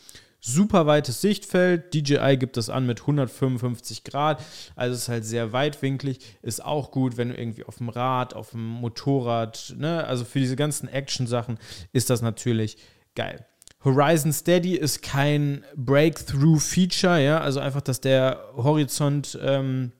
super 0.40 0.86
weites 0.86 1.20
Sichtfeld. 1.20 1.94
DJI 1.94 2.36
gibt 2.38 2.56
das 2.56 2.70
an 2.70 2.86
mit 2.86 3.00
155 3.00 4.04
Grad, 4.04 4.42
also 4.76 4.94
ist 4.94 5.08
halt 5.08 5.24
sehr 5.24 5.52
weitwinklig. 5.52 6.18
Ist 6.42 6.64
auch 6.64 6.90
gut, 6.90 7.16
wenn 7.16 7.30
du 7.30 7.36
irgendwie 7.36 7.64
auf 7.64 7.78
dem 7.78 7.88
Rad, 7.88 8.34
auf 8.34 8.50
dem 8.50 8.66
Motorrad, 8.66 9.74
ne, 9.76 10.04
also 10.04 10.24
für 10.24 10.38
diese 10.38 10.56
ganzen 10.56 10.88
Action-Sachen 10.88 11.58
ist 11.92 12.10
das 12.10 12.22
natürlich 12.22 12.78
geil. 13.14 13.44
Horizon 13.84 14.32
Steady 14.32 14.74
ist 14.74 15.02
kein 15.02 15.64
Breakthrough-Feature, 15.76 17.22
ja, 17.22 17.40
also 17.40 17.60
einfach, 17.60 17.80
dass 17.80 18.00
der 18.00 18.42
Horizont 18.56 19.38
ähm, 19.40 19.92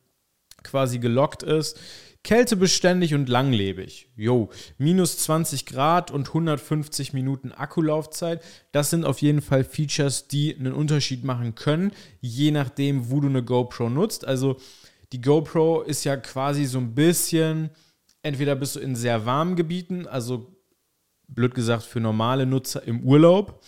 quasi 0.64 0.99
gelockt 0.99 1.42
ist. 1.42 1.78
Kältebeständig 2.25 3.15
und 3.15 3.29
langlebig. 3.29 4.11
Jo, 4.17 4.51
minus 4.77 5.19
20 5.19 5.67
Grad 5.67 6.11
und 6.11 6.29
150 6.29 7.13
Minuten 7.13 7.53
Akkulaufzeit. 7.53 8.43
Das 8.73 8.91
sind 8.91 9.05
auf 9.05 9.23
jeden 9.23 9.41
Fall 9.41 9.65
Features, 9.65 10.29
die 10.29 10.55
einen 10.55 10.73
Unterschied 10.73 11.25
machen 11.25 11.55
können, 11.55 11.93
je 12.21 12.51
nachdem, 12.51 13.11
wo 13.11 13.21
du 13.21 13.29
eine 13.29 13.43
GoPro 13.43 13.89
nutzt. 13.89 14.27
Also 14.27 14.57
die 15.13 15.23
GoPro 15.23 15.83
ist 15.83 16.05
ja 16.05 16.17
quasi 16.17 16.67
so 16.67 16.79
ein 16.79 16.95
bisschen, 16.95 17.71
entweder 18.23 18.57
bist 18.57 18.77
du 18.77 18.81
in 18.81 18.95
sehr 18.95 19.25
warmen 19.25 19.57
Gebieten, 19.57 20.07
also 20.07 20.55
blöd 21.29 21.55
gesagt 21.55 21.85
für 21.85 22.01
normale 22.01 22.47
Nutzer 22.47 22.83
im 22.87 23.05
Urlaub, 23.05 23.65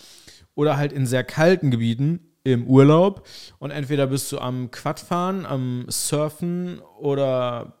oder 0.53 0.77
halt 0.77 0.93
in 0.93 1.07
sehr 1.07 1.23
kalten 1.23 1.71
Gebieten 1.71 2.19
im 2.43 2.67
Urlaub 2.67 3.27
und 3.59 3.71
entweder 3.71 4.07
bist 4.07 4.31
du 4.31 4.39
am 4.39 4.71
Quadfahren, 4.71 5.45
am 5.45 5.85
Surfen 5.89 6.79
oder 6.99 7.80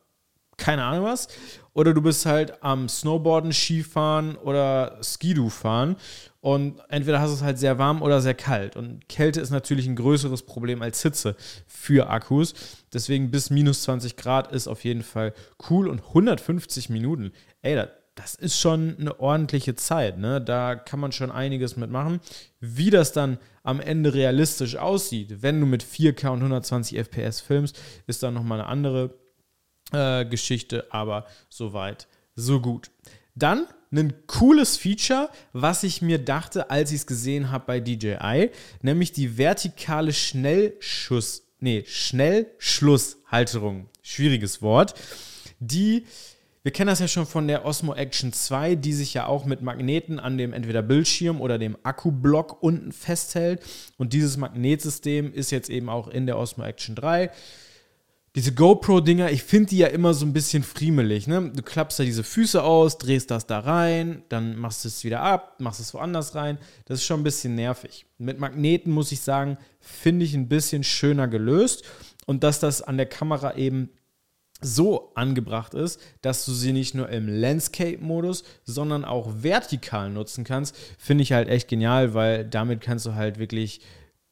keine 0.61 0.83
Ahnung 0.83 1.05
was. 1.05 1.27
Oder 1.73 1.93
du 1.93 2.01
bist 2.01 2.25
halt 2.25 2.63
am 2.63 2.87
Snowboarden, 2.87 3.51
Skifahren 3.51 4.35
oder 4.35 4.99
Skidoo 5.01 5.49
fahren. 5.49 5.95
Und 6.39 6.79
entweder 6.89 7.19
hast 7.19 7.29
du 7.29 7.35
es 7.35 7.43
halt 7.43 7.59
sehr 7.59 7.77
warm 7.77 8.01
oder 8.01 8.21
sehr 8.21 8.33
kalt. 8.33 8.75
Und 8.75 9.07
Kälte 9.09 9.41
ist 9.41 9.51
natürlich 9.51 9.87
ein 9.87 9.95
größeres 9.95 10.43
Problem 10.43 10.81
als 10.81 11.01
Hitze 11.01 11.35
für 11.67 12.09
Akkus. 12.09 12.53
Deswegen 12.93 13.31
bis 13.31 13.49
minus 13.49 13.83
20 13.83 14.17
Grad 14.17 14.51
ist 14.51 14.67
auf 14.67 14.83
jeden 14.83 15.03
Fall 15.03 15.33
cool. 15.69 15.87
Und 15.87 16.01
150 16.01 16.89
Minuten, 16.89 17.31
ey, 17.61 17.83
das 18.15 18.35
ist 18.35 18.59
schon 18.59 18.97
eine 18.99 19.19
ordentliche 19.19 19.75
Zeit. 19.75 20.17
Ne? 20.17 20.41
Da 20.41 20.75
kann 20.75 20.99
man 20.99 21.11
schon 21.11 21.31
einiges 21.31 21.77
mitmachen. 21.77 22.19
Wie 22.59 22.89
das 22.89 23.13
dann 23.13 23.37
am 23.63 23.79
Ende 23.79 24.13
realistisch 24.13 24.75
aussieht, 24.75 25.41
wenn 25.41 25.59
du 25.59 25.65
mit 25.65 25.83
4K 25.83 26.29
und 26.29 26.39
120 26.39 26.97
FPS 26.97 27.39
filmst, 27.39 27.79
ist 28.07 28.21
dann 28.23 28.33
nochmal 28.33 28.59
eine 28.59 28.67
andere 28.67 29.20
äh, 29.91 30.25
Geschichte, 30.25 30.87
aber 30.89 31.25
soweit, 31.49 32.07
so 32.35 32.59
gut. 32.59 32.89
Dann 33.35 33.67
ein 33.91 34.13
cooles 34.27 34.77
Feature, 34.77 35.29
was 35.53 35.83
ich 35.83 36.01
mir 36.01 36.17
dachte, 36.17 36.69
als 36.69 36.91
ich 36.91 36.99
es 36.99 37.07
gesehen 37.07 37.51
habe 37.51 37.65
bei 37.67 37.79
DJI, 37.79 38.51
nämlich 38.81 39.11
die 39.11 39.37
vertikale 39.37 40.13
Schnellschuss, 40.13 41.43
nee, 41.59 41.83
Schnellschlusshalterung. 41.85 43.89
Schwieriges 44.01 44.61
Wort. 44.61 44.95
Die, 45.59 46.05
wir 46.63 46.71
kennen 46.71 46.87
das 46.87 46.99
ja 46.99 47.07
schon 47.07 47.25
von 47.25 47.47
der 47.47 47.65
Osmo 47.65 47.93
Action 47.93 48.33
2, 48.33 48.75
die 48.75 48.93
sich 48.93 49.13
ja 49.13 49.27
auch 49.27 49.45
mit 49.45 49.61
Magneten 49.61 50.19
an 50.19 50.37
dem 50.37 50.53
entweder 50.53 50.81
Bildschirm 50.81 51.41
oder 51.41 51.59
dem 51.59 51.77
Akkublock 51.83 52.63
unten 52.63 52.93
festhält. 52.93 53.61
Und 53.97 54.13
dieses 54.13 54.37
Magnetsystem 54.37 55.33
ist 55.33 55.51
jetzt 55.51 55.69
eben 55.69 55.89
auch 55.89 56.07
in 56.07 56.25
der 56.25 56.37
Osmo 56.37 56.63
Action 56.63 56.95
3 56.95 57.29
diese 58.35 58.53
GoPro-Dinger, 58.53 59.29
ich 59.31 59.43
finde 59.43 59.69
die 59.69 59.79
ja 59.79 59.87
immer 59.87 60.13
so 60.13 60.25
ein 60.25 60.31
bisschen 60.31 60.63
friemelig. 60.63 61.27
Ne? 61.27 61.51
Du 61.53 61.61
klappst 61.61 61.99
da 61.99 62.03
diese 62.03 62.23
Füße 62.23 62.63
aus, 62.63 62.97
drehst 62.97 63.29
das 63.29 63.45
da 63.45 63.59
rein, 63.59 64.23
dann 64.29 64.55
machst 64.57 64.85
du 64.85 64.87
es 64.87 65.03
wieder 65.03 65.21
ab, 65.21 65.55
machst 65.59 65.81
es 65.81 65.93
woanders 65.93 66.33
rein. 66.33 66.57
Das 66.85 66.99
ist 66.99 67.05
schon 67.05 67.19
ein 67.19 67.25
bisschen 67.25 67.55
nervig. 67.55 68.05
Mit 68.17 68.39
Magneten 68.39 68.93
muss 68.93 69.11
ich 69.11 69.19
sagen, 69.19 69.57
finde 69.79 70.23
ich 70.23 70.33
ein 70.33 70.47
bisschen 70.47 70.85
schöner 70.85 71.27
gelöst. 71.27 71.83
Und 72.25 72.43
dass 72.43 72.61
das 72.61 72.81
an 72.81 72.95
der 72.95 73.07
Kamera 73.07 73.55
eben 73.55 73.89
so 74.61 75.11
angebracht 75.15 75.73
ist, 75.73 75.99
dass 76.21 76.45
du 76.45 76.53
sie 76.53 76.71
nicht 76.71 76.95
nur 76.95 77.09
im 77.09 77.27
Landscape-Modus, 77.27 78.43
sondern 78.63 79.03
auch 79.03 79.27
vertikal 79.43 80.09
nutzen 80.09 80.43
kannst, 80.45 80.77
finde 80.97 81.23
ich 81.23 81.33
halt 81.33 81.49
echt 81.49 81.67
genial, 81.67 82.13
weil 82.13 82.45
damit 82.45 82.79
kannst 82.79 83.05
du 83.07 83.15
halt 83.15 83.39
wirklich 83.39 83.81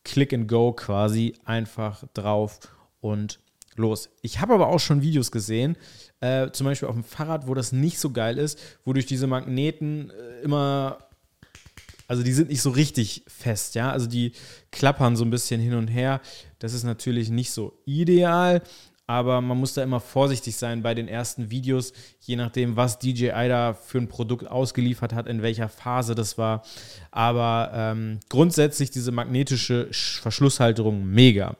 Click 0.05 0.33
and 0.33 0.47
Go 0.47 0.71
quasi 0.71 1.33
einfach 1.43 2.03
drauf 2.13 2.59
und 3.01 3.39
los. 3.75 4.09
Ich 4.21 4.39
habe 4.39 4.53
aber 4.53 4.67
auch 4.67 4.79
schon 4.79 5.01
Videos 5.01 5.31
gesehen, 5.31 5.77
äh, 6.19 6.51
zum 6.51 6.65
Beispiel 6.65 6.87
auf 6.87 6.95
dem 6.95 7.03
Fahrrad, 7.03 7.47
wo 7.47 7.53
das 7.53 7.71
nicht 7.71 7.99
so 7.99 8.11
geil 8.11 8.37
ist, 8.37 8.59
wo 8.85 8.93
durch 8.93 9.05
diese 9.05 9.27
Magneten 9.27 10.11
äh, 10.11 10.41
immer, 10.41 10.99
also 12.07 12.23
die 12.23 12.33
sind 12.33 12.49
nicht 12.49 12.61
so 12.61 12.71
richtig 12.71 13.23
fest, 13.27 13.75
ja, 13.75 13.91
also 13.91 14.07
die 14.07 14.33
klappern 14.71 15.15
so 15.15 15.23
ein 15.23 15.29
bisschen 15.29 15.61
hin 15.61 15.75
und 15.75 15.87
her. 15.87 16.21
Das 16.59 16.73
ist 16.73 16.83
natürlich 16.83 17.29
nicht 17.29 17.51
so 17.51 17.81
ideal, 17.85 18.61
aber 19.09 19.41
man 19.41 19.57
muss 19.57 19.73
da 19.73 19.81
immer 19.81 19.99
vorsichtig 19.99 20.55
sein 20.55 20.83
bei 20.83 20.93
den 20.93 21.07
ersten 21.07 21.49
Videos, 21.49 21.93
je 22.19 22.35
nachdem, 22.35 22.75
was 22.75 22.99
DJI 22.99 23.47
da 23.47 23.73
für 23.73 23.97
ein 23.97 24.07
Produkt 24.07 24.47
ausgeliefert 24.47 25.13
hat, 25.13 25.25
in 25.25 25.41
welcher 25.41 25.67
Phase 25.67 26.13
das 26.13 26.37
war. 26.37 26.61
Aber 27.09 27.71
ähm, 27.73 28.19
grundsätzlich 28.29 28.91
diese 28.91 29.11
magnetische 29.11 29.87
Verschlusshalterung 29.91 31.07
mega. 31.07 31.57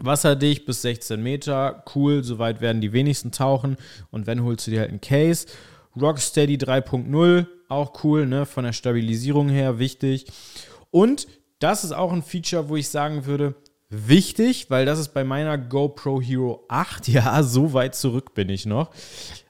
Wasserdicht 0.00 0.66
bis 0.66 0.82
16 0.82 1.22
Meter, 1.22 1.84
cool, 1.94 2.22
soweit 2.22 2.60
werden 2.60 2.80
die 2.80 2.92
wenigsten 2.92 3.32
tauchen. 3.32 3.76
Und 4.10 4.26
wenn, 4.26 4.44
holst 4.44 4.66
du 4.66 4.70
dir 4.70 4.80
halt 4.80 4.92
ein 4.92 5.00
Case. 5.00 5.46
Rocksteady 6.00 6.56
3.0, 6.56 7.46
auch 7.68 8.04
cool, 8.04 8.26
ne? 8.26 8.46
Von 8.46 8.64
der 8.64 8.72
Stabilisierung 8.72 9.48
her 9.48 9.78
wichtig. 9.78 10.26
Und 10.90 11.26
das 11.58 11.84
ist 11.84 11.92
auch 11.92 12.12
ein 12.12 12.22
Feature, 12.22 12.68
wo 12.68 12.76
ich 12.76 12.88
sagen 12.88 13.26
würde, 13.26 13.54
wichtig, 13.88 14.70
weil 14.70 14.86
das 14.86 14.98
ist 14.98 15.14
bei 15.14 15.24
meiner 15.24 15.58
GoPro 15.58 16.20
Hero 16.20 16.64
8, 16.68 17.08
ja, 17.08 17.42
so 17.42 17.72
weit 17.72 17.94
zurück 17.94 18.34
bin 18.34 18.48
ich 18.48 18.66
noch, 18.66 18.90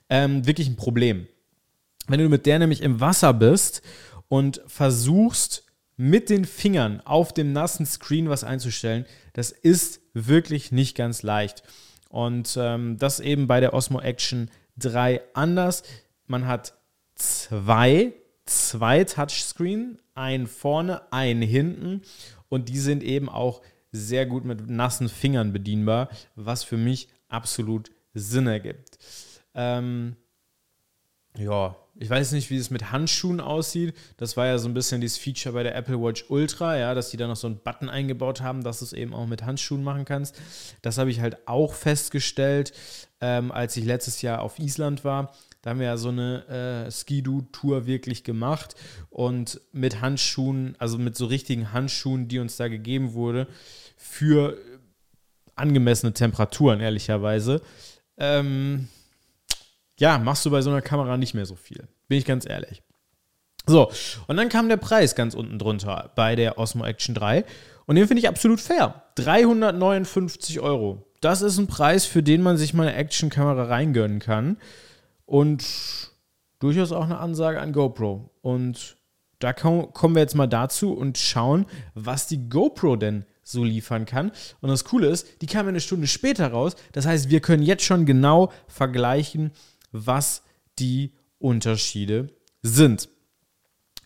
ähm, 0.09 0.45
wirklich 0.45 0.67
ein 0.67 0.75
Problem. 0.75 1.27
Wenn 2.07 2.19
du 2.19 2.29
mit 2.29 2.45
der 2.45 2.59
nämlich 2.59 2.81
im 2.81 2.99
Wasser 2.99 3.33
bist 3.33 3.83
und 4.27 4.61
versuchst, 4.65 5.65
mit 5.95 6.29
den 6.29 6.45
Fingern 6.45 7.01
auf 7.01 7.33
dem 7.33 7.51
nassen 7.51 7.85
Screen 7.85 8.29
was 8.29 8.45
einzustellen, 8.45 9.05
das 9.33 9.51
ist 9.51 9.99
wirklich 10.27 10.71
nicht 10.71 10.95
ganz 10.95 11.23
leicht. 11.23 11.63
Und 12.09 12.57
ähm, 12.59 12.97
das 12.97 13.19
eben 13.19 13.47
bei 13.47 13.59
der 13.59 13.73
Osmo 13.73 13.99
Action 13.99 14.49
3 14.77 15.21
anders. 15.33 15.83
Man 16.25 16.47
hat 16.47 16.73
zwei, 17.15 18.13
zwei 18.45 19.03
Touchscreen, 19.03 19.99
einen 20.15 20.47
vorne, 20.47 21.01
einen 21.11 21.41
hinten 21.41 22.01
und 22.49 22.69
die 22.69 22.79
sind 22.79 23.03
eben 23.03 23.29
auch 23.29 23.61
sehr 23.91 24.25
gut 24.25 24.45
mit 24.45 24.69
nassen 24.69 25.09
Fingern 25.09 25.53
bedienbar, 25.53 26.09
was 26.35 26.63
für 26.63 26.77
mich 26.77 27.09
absolut 27.27 27.91
Sinn 28.13 28.47
ergibt. 28.47 28.97
Ähm, 29.53 30.15
ja, 31.37 31.75
ich 32.01 32.09
weiß 32.09 32.31
nicht, 32.31 32.49
wie 32.49 32.55
es 32.55 32.69
mit 32.69 32.93
Handschuhen 32.93 33.41
aussieht. 33.41 33.93
Das 34.15 34.37
war 34.37 34.47
ja 34.47 34.57
so 34.57 34.69
ein 34.69 34.73
bisschen 34.73 35.01
dieses 35.01 35.17
Feature 35.17 35.53
bei 35.53 35.63
der 35.63 35.75
Apple 35.75 36.01
Watch 36.01 36.25
Ultra, 36.29 36.77
ja, 36.77 36.93
dass 36.93 37.09
die 37.09 37.17
da 37.17 37.27
noch 37.27 37.35
so 37.35 37.47
einen 37.47 37.59
Button 37.59 37.89
eingebaut 37.89 38.39
haben, 38.39 38.63
dass 38.63 38.79
du 38.79 38.85
es 38.85 38.93
eben 38.93 39.13
auch 39.13 39.27
mit 39.27 39.43
Handschuhen 39.43 39.83
machen 39.83 40.05
kannst. 40.05 40.39
Das 40.81 40.97
habe 40.97 41.11
ich 41.11 41.19
halt 41.19 41.45
auch 41.45 41.73
festgestellt, 41.73 42.71
ähm, 43.19 43.51
als 43.51 43.75
ich 43.75 43.83
letztes 43.83 44.21
Jahr 44.21 44.41
auf 44.41 44.59
Island 44.59 45.03
war. 45.03 45.33
Da 45.61 45.71
haben 45.71 45.79
wir 45.79 45.87
ja 45.87 45.97
so 45.97 46.07
eine 46.07 46.87
äh, 46.87 46.89
Ski-Doo-Tour 46.89 47.85
wirklich 47.85 48.23
gemacht 48.23 48.75
und 49.09 49.59
mit 49.73 49.99
Handschuhen, 49.99 50.75
also 50.79 50.97
mit 50.97 51.17
so 51.17 51.25
richtigen 51.25 51.73
Handschuhen, 51.73 52.29
die 52.29 52.39
uns 52.39 52.55
da 52.55 52.69
gegeben 52.69 53.11
wurde, 53.11 53.45
für 53.97 54.57
angemessene 55.55 56.13
Temperaturen, 56.13 56.79
ehrlicherweise. 56.79 57.61
Ähm, 58.15 58.87
ja, 59.99 60.17
machst 60.17 60.45
du 60.45 60.51
bei 60.51 60.61
so 60.61 60.69
einer 60.69 60.81
Kamera 60.81 61.17
nicht 61.17 61.33
mehr 61.33 61.45
so 61.45 61.55
viel. 61.55 61.87
Bin 62.07 62.17
ich 62.17 62.25
ganz 62.25 62.47
ehrlich. 62.47 62.81
So, 63.67 63.91
und 64.27 64.37
dann 64.37 64.49
kam 64.49 64.67
der 64.67 64.77
Preis 64.77 65.13
ganz 65.15 65.35
unten 65.35 65.59
drunter 65.59 66.11
bei 66.15 66.35
der 66.35 66.57
Osmo 66.57 66.85
Action 66.85 67.13
3. 67.13 67.45
Und 67.85 67.95
den 67.95 68.07
finde 68.07 68.21
ich 68.21 68.27
absolut 68.27 68.59
fair. 68.59 69.03
359 69.15 70.59
Euro. 70.59 71.05
Das 71.21 71.41
ist 71.41 71.57
ein 71.57 71.67
Preis, 71.67 72.05
für 72.05 72.23
den 72.23 72.41
man 72.41 72.57
sich 72.57 72.73
mal 72.73 72.87
eine 72.87 72.95
Action-Kamera 72.97 73.63
reingönnen 73.63 74.19
kann. 74.19 74.57
Und 75.25 75.65
durchaus 76.59 76.91
auch 76.91 77.03
eine 77.03 77.19
Ansage 77.19 77.59
an 77.59 77.73
GoPro. 77.73 78.31
Und 78.41 78.97
da 79.39 79.53
kommen 79.53 80.15
wir 80.15 80.21
jetzt 80.21 80.35
mal 80.35 80.47
dazu 80.47 80.93
und 80.93 81.17
schauen, 81.17 81.65
was 81.93 82.27
die 82.27 82.49
GoPro 82.49 82.95
denn 82.95 83.25
so 83.43 83.63
liefern 83.63 84.05
kann. 84.05 84.31
Und 84.61 84.69
das 84.69 84.83
Coole 84.85 85.07
ist, 85.07 85.41
die 85.41 85.47
kam 85.47 85.67
eine 85.67 85.79
Stunde 85.79 86.07
später 86.07 86.51
raus. 86.51 86.75
Das 86.91 87.05
heißt, 87.05 87.29
wir 87.29 87.39
können 87.39 87.63
jetzt 87.63 87.83
schon 87.83 88.05
genau 88.05 88.51
vergleichen, 88.67 89.51
was 89.91 90.43
die 90.77 91.13
Unterschiede 91.39 92.27
sind. 92.61 93.09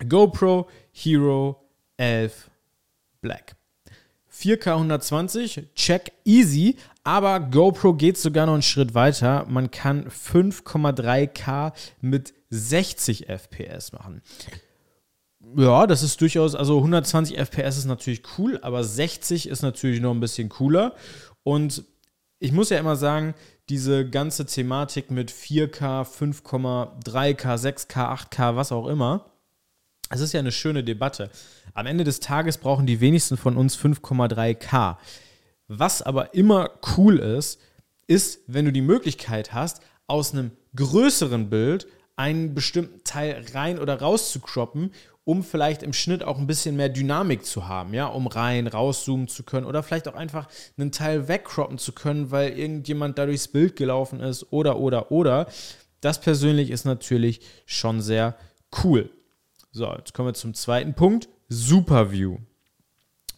GoPro 0.07 0.69
Hero 0.91 1.69
11 1.97 2.49
Black. 3.21 3.55
4K 4.31 4.73
120, 4.73 5.69
check 5.75 6.11
easy, 6.25 6.77
aber 7.03 7.39
GoPro 7.39 7.93
geht 7.93 8.17
sogar 8.17 8.47
noch 8.47 8.53
einen 8.53 8.61
Schritt 8.63 8.95
weiter. 8.95 9.45
Man 9.47 9.69
kann 9.69 10.09
5,3K 10.09 11.71
mit 12.01 12.33
60 12.49 13.29
FPS 13.29 13.91
machen. 13.93 14.21
Ja, 15.55 15.85
das 15.85 16.03
ist 16.03 16.19
durchaus, 16.19 16.55
also 16.55 16.77
120 16.77 17.37
FPS 17.37 17.77
ist 17.77 17.85
natürlich 17.85 18.23
cool, 18.37 18.59
aber 18.61 18.83
60 18.83 19.47
ist 19.47 19.61
natürlich 19.61 20.01
noch 20.01 20.11
ein 20.11 20.19
bisschen 20.19 20.49
cooler. 20.49 20.95
Und 21.43 21.83
ich 22.39 22.51
muss 22.51 22.69
ja 22.69 22.79
immer 22.79 22.95
sagen, 22.95 23.35
diese 23.69 24.09
ganze 24.09 24.45
Thematik 24.45 25.11
mit 25.11 25.31
4K, 25.31 26.03
5,3K, 26.03 27.57
6K, 27.57 28.29
8K, 28.29 28.55
was 28.55 28.71
auch 28.71 28.87
immer, 28.87 29.25
es 30.09 30.21
ist 30.21 30.33
ja 30.33 30.39
eine 30.39 30.51
schöne 30.51 30.83
Debatte. 30.83 31.31
Am 31.73 31.87
Ende 31.87 32.03
des 32.03 32.19
Tages 32.19 32.57
brauchen 32.57 32.85
die 32.85 32.99
wenigsten 32.99 33.37
von 33.37 33.57
uns 33.57 33.77
5,3K. 33.77 34.97
Was 35.67 36.01
aber 36.01 36.35
immer 36.35 36.71
cool 36.97 37.17
ist, 37.17 37.59
ist, 38.05 38.41
wenn 38.47 38.65
du 38.65 38.71
die 38.71 38.81
Möglichkeit 38.81 39.53
hast, 39.53 39.81
aus 40.05 40.33
einem 40.33 40.51
größeren 40.75 41.49
Bild 41.49 41.87
einen 42.15 42.53
bestimmten 42.53 43.03
Teil 43.03 43.43
rein 43.53 43.79
oder 43.79 43.99
raus 43.99 44.31
zu 44.31 44.39
croppen 44.39 44.91
um 45.25 45.43
vielleicht 45.43 45.83
im 45.83 45.93
Schnitt 45.93 46.23
auch 46.23 46.37
ein 46.37 46.47
bisschen 46.47 46.75
mehr 46.75 46.89
Dynamik 46.89 47.45
zu 47.45 47.67
haben, 47.67 47.93
ja, 47.93 48.07
um 48.07 48.27
rein, 48.27 48.67
rauszoomen 48.67 49.27
zu 49.27 49.43
können 49.43 49.65
oder 49.65 49.83
vielleicht 49.83 50.07
auch 50.07 50.15
einfach 50.15 50.47
einen 50.77 50.91
Teil 50.91 51.27
wegcroppen 51.27 51.77
zu 51.77 51.93
können, 51.93 52.31
weil 52.31 52.57
irgendjemand 52.57 53.17
da 53.17 53.25
durchs 53.25 53.47
Bild 53.47 53.75
gelaufen 53.75 54.19
ist 54.19 54.51
oder, 54.51 54.77
oder, 54.79 55.11
oder. 55.11 55.47
Das 56.01 56.19
persönlich 56.19 56.69
ist 56.69 56.83
natürlich 56.83 57.41
schon 57.65 58.01
sehr 58.01 58.35
cool. 58.83 59.09
So, 59.71 59.93
jetzt 59.95 60.13
kommen 60.13 60.29
wir 60.29 60.33
zum 60.33 60.53
zweiten 60.53 60.93
Punkt. 60.93 61.29
Superview. 61.47 62.37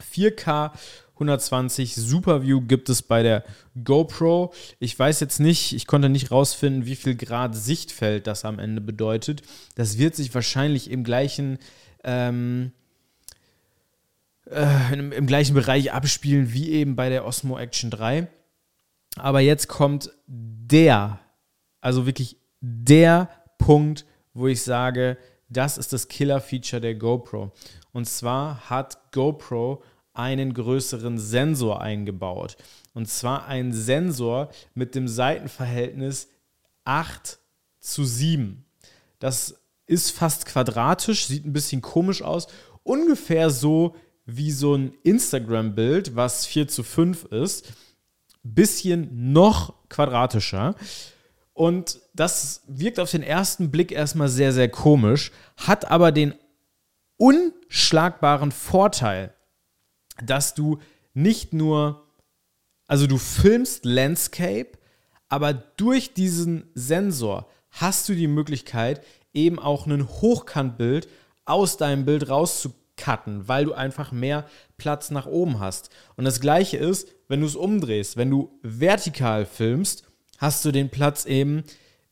4K 0.02 0.72
120 1.16 1.96
Superview 1.96 2.62
gibt 2.62 2.90
es 2.90 3.02
bei 3.02 3.24
der 3.24 3.44
GoPro. 3.84 4.54
Ich 4.80 4.98
weiß 4.98 5.22
jetzt 5.22 5.40
nicht, 5.40 5.74
ich 5.74 5.88
konnte 5.88 6.10
nicht 6.10 6.32
rausfinden, 6.32 6.86
wie 6.86 6.96
viel 6.96 7.16
Grad 7.16 7.56
Sichtfeld 7.56 8.28
das 8.28 8.46
am 8.46 8.60
Ende 8.60 8.82
bedeutet. 8.82 9.42
Das 9.76 9.98
wird 9.98 10.16
sich 10.16 10.34
wahrscheinlich 10.36 10.92
im 10.92 11.04
gleichen, 11.04 11.58
ähm, 12.04 12.72
äh, 14.50 14.94
im, 14.94 15.14
im 15.14 15.26
gleichen 15.26 15.54
Bereich 15.54 15.94
abspielen 15.94 16.52
wie 16.52 16.72
eben 16.72 16.96
bei 16.98 17.10
der 17.10 17.26
Osmo 17.26 17.58
Action 17.58 17.90
3. 17.90 18.28
Aber 19.18 19.40
jetzt 19.40 19.70
kommt 19.70 20.12
der, 20.28 21.20
also 21.80 22.06
wirklich 22.06 22.38
der 22.60 23.30
Punkt, 23.58 24.06
wo 24.34 24.48
ich 24.48 24.62
sage, 24.64 25.18
das 25.48 25.78
ist 25.78 25.94
das 25.94 26.10
Killer-Feature 26.10 26.82
der 26.82 26.96
GoPro. 26.96 27.54
Und 27.94 28.06
zwar 28.06 28.70
hat 28.70 29.14
GoPro 29.14 29.82
einen 30.18 30.54
größeren 30.54 31.18
Sensor 31.18 31.82
eingebaut. 31.82 32.58
Und 32.94 33.08
zwar 33.08 33.48
einen 33.48 33.74
Sensor 33.74 34.50
mit 34.74 34.96
dem 34.96 35.08
Seitenverhältnis 35.08 36.30
8 36.86 37.40
zu 37.80 38.06
7. 38.06 38.66
Das 39.20 39.62
ist 39.86 40.12
fast 40.12 40.46
quadratisch, 40.46 41.28
sieht 41.28 41.46
ein 41.46 41.54
bisschen 41.54 41.82
komisch 41.82 42.22
aus. 42.22 42.48
Ungefähr 42.84 43.50
so 43.50 43.96
wie 44.26 44.52
so 44.52 44.76
ein 44.76 44.94
Instagram-Bild, 45.04 46.16
was 46.16 46.46
4 46.46 46.68
zu 46.68 46.84
5 46.84 47.26
ist. 47.26 47.74
Bisschen 48.44 49.32
noch 49.32 49.74
quadratischer. 49.90 50.76
Und 51.54 52.00
das 52.14 52.64
wirkt 52.68 53.00
auf 53.00 53.12
den 53.12 53.24
ersten 53.24 53.72
Blick 53.72 53.92
erstmal 53.92 54.28
sehr, 54.28 54.52
sehr 54.52 54.70
komisch, 54.70 55.32
hat 55.56 55.90
aber 55.90 56.12
den 56.12 56.34
unschlagbaren 57.18 58.52
Vorteil, 58.52 59.35
dass 60.24 60.54
du 60.54 60.80
nicht 61.14 61.54
nur, 61.54 62.06
also 62.88 63.08
du 63.08 63.18
filmst 63.18 63.86
Landscape, 63.86 64.78
aber 65.30 65.54
durch 65.54 66.14
diesen 66.14 66.70
Sensor 66.76 67.50
hast 67.72 68.08
du 68.08 68.16
die 68.16 68.28
Möglichkeit, 68.28 69.04
eben 69.34 69.60
auch 69.60 69.86
ein 69.86 70.08
Hochkantbild 70.08 71.08
aus 71.46 71.78
deinem 71.78 72.06
Bild 72.06 72.30
rauszucutten, 72.30 73.48
weil 73.48 73.66
du 73.66 73.74
einfach 73.74 74.12
mehr 74.12 74.46
Platz 74.78 75.12
nach 75.12 75.26
oben 75.26 75.60
hast. 75.60 75.90
Und 76.16 76.26
das 76.26 76.40
gleiche 76.40 76.78
ist, 76.78 77.10
wenn 77.28 77.42
du 77.42 77.48
es 77.48 77.56
umdrehst, 77.56 78.18
wenn 78.18 78.30
du 78.30 78.58
vertikal 78.62 79.46
filmst, 79.46 80.04
hast 80.38 80.64
du 80.66 80.72
den 80.72 80.90
Platz 80.90 81.26
eben 81.26 81.64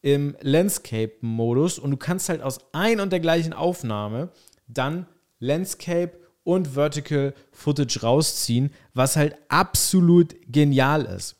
im 0.01 0.35
Landscape-Modus 0.41 1.79
und 1.79 1.91
du 1.91 1.97
kannst 1.97 2.29
halt 2.29 2.41
aus 2.41 2.59
ein 2.73 2.99
und 2.99 3.11
der 3.11 3.21
gleichen 3.21 3.53
Aufnahme 3.53 4.31
dann 4.67 5.07
Landscape 5.39 6.19
und 6.43 6.75
Vertical 6.75 7.33
Footage 7.51 8.01
rausziehen, 8.01 8.71
was 8.93 9.15
halt 9.15 9.35
absolut 9.49 10.35
genial 10.47 11.05
ist. 11.05 11.35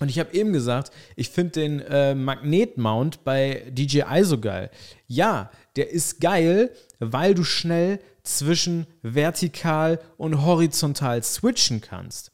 Und 0.00 0.08
ich 0.08 0.18
habe 0.18 0.32
eben 0.32 0.52
gesagt, 0.52 0.92
ich 1.14 1.28
finde 1.28 1.52
den 1.52 1.80
äh, 1.80 2.14
Magnetmount 2.14 3.22
bei 3.22 3.70
DJI 3.70 4.24
so 4.24 4.38
geil. 4.38 4.70
Ja, 5.06 5.50
der 5.76 5.90
ist 5.90 6.20
geil, 6.20 6.72
weil 6.98 7.34
du 7.34 7.44
schnell 7.44 8.00
zwischen 8.22 8.86
vertikal 9.02 10.00
und 10.16 10.42
horizontal 10.42 11.22
switchen 11.22 11.82
kannst. 11.82 12.32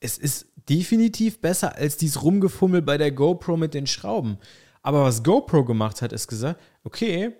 Es 0.00 0.16
ist 0.16 0.46
definitiv 0.68 1.40
besser 1.40 1.76
als 1.76 1.98
dieses 1.98 2.22
Rumgefummel 2.22 2.82
bei 2.82 2.96
der 2.96 3.12
GoPro 3.12 3.56
mit 3.56 3.74
den 3.74 3.86
Schrauben. 3.86 4.38
Aber 4.82 5.04
was 5.04 5.22
GoPro 5.22 5.64
gemacht 5.64 6.00
hat, 6.00 6.12
ist 6.12 6.26
gesagt, 6.26 6.60
okay, 6.84 7.32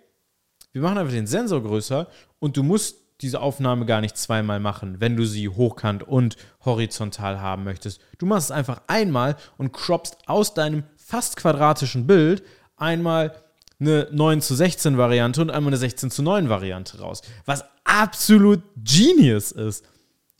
wir 0.72 0.82
machen 0.82 0.98
einfach 0.98 1.14
den 1.14 1.26
Sensor 1.26 1.62
größer 1.62 2.08
und 2.38 2.56
du 2.56 2.62
musst 2.62 3.05
diese 3.20 3.40
Aufnahme 3.40 3.86
gar 3.86 4.00
nicht 4.00 4.16
zweimal 4.16 4.60
machen, 4.60 5.00
wenn 5.00 5.16
du 5.16 5.24
sie 5.24 5.48
hochkant 5.48 6.02
und 6.02 6.36
horizontal 6.64 7.40
haben 7.40 7.64
möchtest. 7.64 8.00
Du 8.18 8.26
machst 8.26 8.46
es 8.46 8.50
einfach 8.50 8.82
einmal 8.86 9.36
und 9.56 9.72
croppst 9.72 10.18
aus 10.26 10.54
deinem 10.54 10.84
fast 10.96 11.36
quadratischen 11.36 12.06
Bild 12.06 12.42
einmal 12.76 13.34
eine 13.78 14.08
9 14.10 14.40
zu 14.40 14.54
16 14.54 14.98
Variante 14.98 15.40
und 15.40 15.50
einmal 15.50 15.70
eine 15.70 15.78
16 15.78 16.10
zu 16.10 16.22
9 16.22 16.48
Variante 16.48 16.98
raus. 17.00 17.22
Was 17.44 17.64
absolut 17.84 18.62
genius 18.76 19.52
ist. 19.52 19.84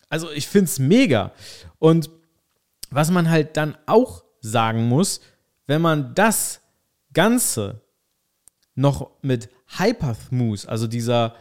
Also 0.09 0.31
ich 0.31 0.49
finde 0.49 0.67
es 0.67 0.79
mega. 0.79 1.33
Und 1.79 2.11
was 2.91 3.11
man 3.11 3.31
halt 3.31 3.57
dann 3.57 3.77
auch 3.87 4.25
sagen 4.41 4.89
muss, 4.89 5.21
wenn 5.67 5.83
man 5.83 6.15
das 6.15 6.61
Ganze 7.13 7.81
noch 8.75 9.11
mit 9.23 9.49
Hypersmooth, 9.79 10.69
also 10.69 10.87
dieser 10.87 11.35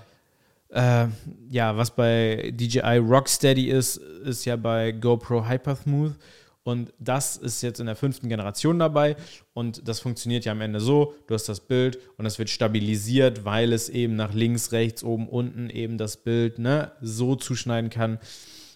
äh, 0.76 1.08
ja, 1.50 1.78
was 1.78 1.96
bei 1.96 2.52
DJI 2.54 2.98
Rocksteady 2.98 3.70
ist, 3.70 3.96
ist 3.96 4.44
ja 4.44 4.58
bei 4.58 4.92
GoPro 4.92 5.48
Hypersmooth. 5.48 6.16
Und 6.64 6.92
das 7.00 7.38
ist 7.38 7.62
jetzt 7.62 7.80
in 7.80 7.86
der 7.86 7.96
fünften 7.96 8.28
Generation 8.28 8.80
dabei. 8.80 9.16
Und 9.54 9.88
das 9.88 10.00
funktioniert 10.02 10.44
ja 10.44 10.52
am 10.52 10.62
Ende 10.62 10.82
so: 10.82 11.14
Du 11.28 11.34
hast 11.34 11.48
das 11.48 11.62
Bild 11.62 12.00
und 12.18 12.26
es 12.26 12.40
wird 12.40 12.50
stabilisiert, 12.50 13.46
weil 13.46 13.72
es 13.72 13.88
eben 13.88 14.16
nach 14.16 14.34
links, 14.34 14.74
rechts, 14.74 15.04
oben, 15.04 15.30
unten 15.30 15.70
eben 15.70 15.98
das 15.98 16.18
Bild 16.18 16.60
ne, 16.60 16.92
so 17.02 17.36
zuschneiden 17.36 17.90
kann, 17.90 18.20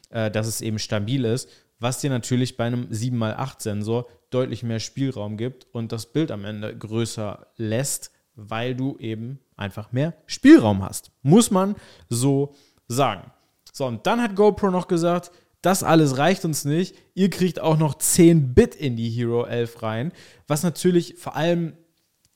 äh, 0.10 0.32
dass 0.32 0.48
es 0.48 0.62
eben 0.62 0.80
stabil 0.80 1.26
ist. 1.26 1.50
Was 1.80 2.00
dir 2.00 2.10
natürlich 2.10 2.56
bei 2.56 2.66
einem 2.66 2.86
7x8-Sensor 2.92 4.08
deutlich 4.30 4.64
mehr 4.64 4.80
Spielraum 4.80 5.36
gibt 5.36 5.68
und 5.74 5.92
das 5.92 6.06
Bild 6.06 6.32
am 6.32 6.46
Ende 6.46 6.78
größer 6.78 7.48
lässt, 7.58 8.12
weil 8.36 8.76
du 8.76 8.98
eben 9.00 9.40
einfach 9.60 9.92
mehr 9.92 10.14
Spielraum 10.26 10.84
hast. 10.84 11.12
Muss 11.22 11.52
man 11.52 11.76
so 12.10 12.56
sagen. 12.88 13.32
So, 13.72 13.86
und 13.86 14.08
dann 14.08 14.22
hat 14.22 14.36
GoPro 14.36 14.72
noch 14.72 14.88
gesagt, 14.88 15.32
das 15.62 15.84
alles 15.84 16.18
reicht 16.18 16.46
uns 16.46 16.66
nicht. 16.66 16.96
Ihr 17.14 17.30
kriegt 17.30 17.60
auch 17.60 17.78
noch 17.78 17.98
10 17.98 18.54
Bit 18.54 18.76
in 18.76 18.96
die 18.96 19.10
Hero 19.10 19.44
11 19.46 19.84
rein, 19.84 20.12
was 20.48 20.64
natürlich 20.64 21.16
vor 21.16 21.36
allem, 21.36 21.74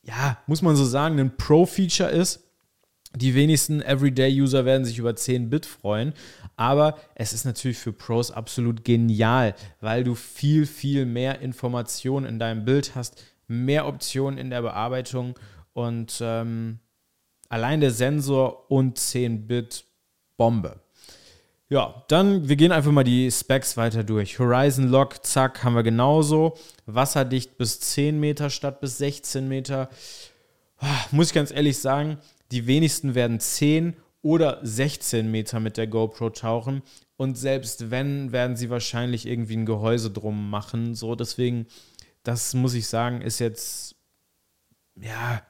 ja, 0.04 0.38
muss 0.46 0.62
man 0.62 0.76
so 0.76 0.86
sagen, 0.86 1.20
ein 1.20 1.38
Pro-Feature 1.38 2.10
ist. 2.10 2.42
Die 3.16 3.36
wenigsten 3.36 3.82
Everyday-User 3.82 4.66
werden 4.66 4.86
sich 4.86 4.98
über 4.98 5.16
10 5.16 5.50
Bit 5.50 5.68
freuen, 5.68 6.14
aber 6.56 6.98
es 7.14 7.32
ist 7.32 7.46
natürlich 7.46 7.78
für 7.78 7.94
Pros 7.94 8.32
absolut 8.32 8.84
genial, 8.84 9.54
weil 9.82 10.04
du 10.04 10.16
viel, 10.16 10.66
viel 10.66 11.06
mehr 11.06 11.40
Informationen 11.40 12.26
in 12.26 12.40
deinem 12.40 12.66
Bild 12.66 12.96
hast, 12.96 13.24
mehr 13.48 13.86
Optionen 13.86 14.40
in 14.40 14.50
der 14.50 14.64
Bearbeitung 14.64 15.38
und 15.74 16.20
ähm, 16.22 16.80
allein 17.54 17.82
der 17.82 17.92
Sensor 17.92 18.72
und 18.72 18.98
10-Bit 18.98 19.86
Bombe. 20.38 20.80
Ja, 21.70 22.04
dann, 22.08 22.50
wir 22.50 22.56
gehen 22.56 22.72
einfach 22.72 22.92
mal 22.92 23.04
die 23.04 23.30
Specs 23.30 23.78
weiter 23.78 24.04
durch. 24.04 24.40
Horizon 24.40 24.90
Lock, 24.90 25.24
zack, 25.24 25.64
haben 25.64 25.76
wir 25.76 25.84
genauso. 25.84 26.58
Wasserdicht 26.88 27.60
bis 27.60 27.80
10 27.80 28.20
Meter 28.20 28.50
statt 28.50 28.82
bis 28.82 28.98
16 28.98 29.48
Meter. 29.48 29.90
Ah, 30.80 31.06
muss 31.12 31.28
ich 31.28 31.34
ganz 31.34 31.52
ehrlich 31.52 31.78
sagen, 31.78 32.18
die 32.52 32.66
wenigsten 32.66 33.14
werden 33.14 33.40
10 33.40 33.96
oder 34.24 34.60
16 34.64 35.30
Meter 35.30 35.60
mit 35.60 35.78
der 35.78 35.86
GoPro 35.86 36.32
tauchen. 36.32 36.82
Und 37.18 37.38
selbst 37.38 37.92
wenn, 37.92 38.32
werden 38.32 38.56
sie 38.56 38.72
wahrscheinlich 38.72 39.28
irgendwie 39.28 39.58
ein 39.58 39.68
Gehäuse 39.68 40.10
drum 40.10 40.50
machen. 40.50 40.96
So, 40.96 41.14
deswegen, 41.14 41.68
das 42.24 42.56
muss 42.56 42.74
ich 42.74 42.88
sagen, 42.88 43.22
ist 43.22 43.38
jetzt, 43.38 43.96
ja, 44.96 45.44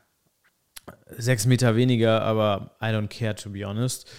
Sechs 1.17 1.46
Meter 1.46 1.76
weniger, 1.76 2.22
aber 2.22 2.72
I 2.82 2.88
don't 2.88 3.08
care, 3.08 3.36
to 3.36 3.50
be 3.50 3.65
honest. 3.65 4.10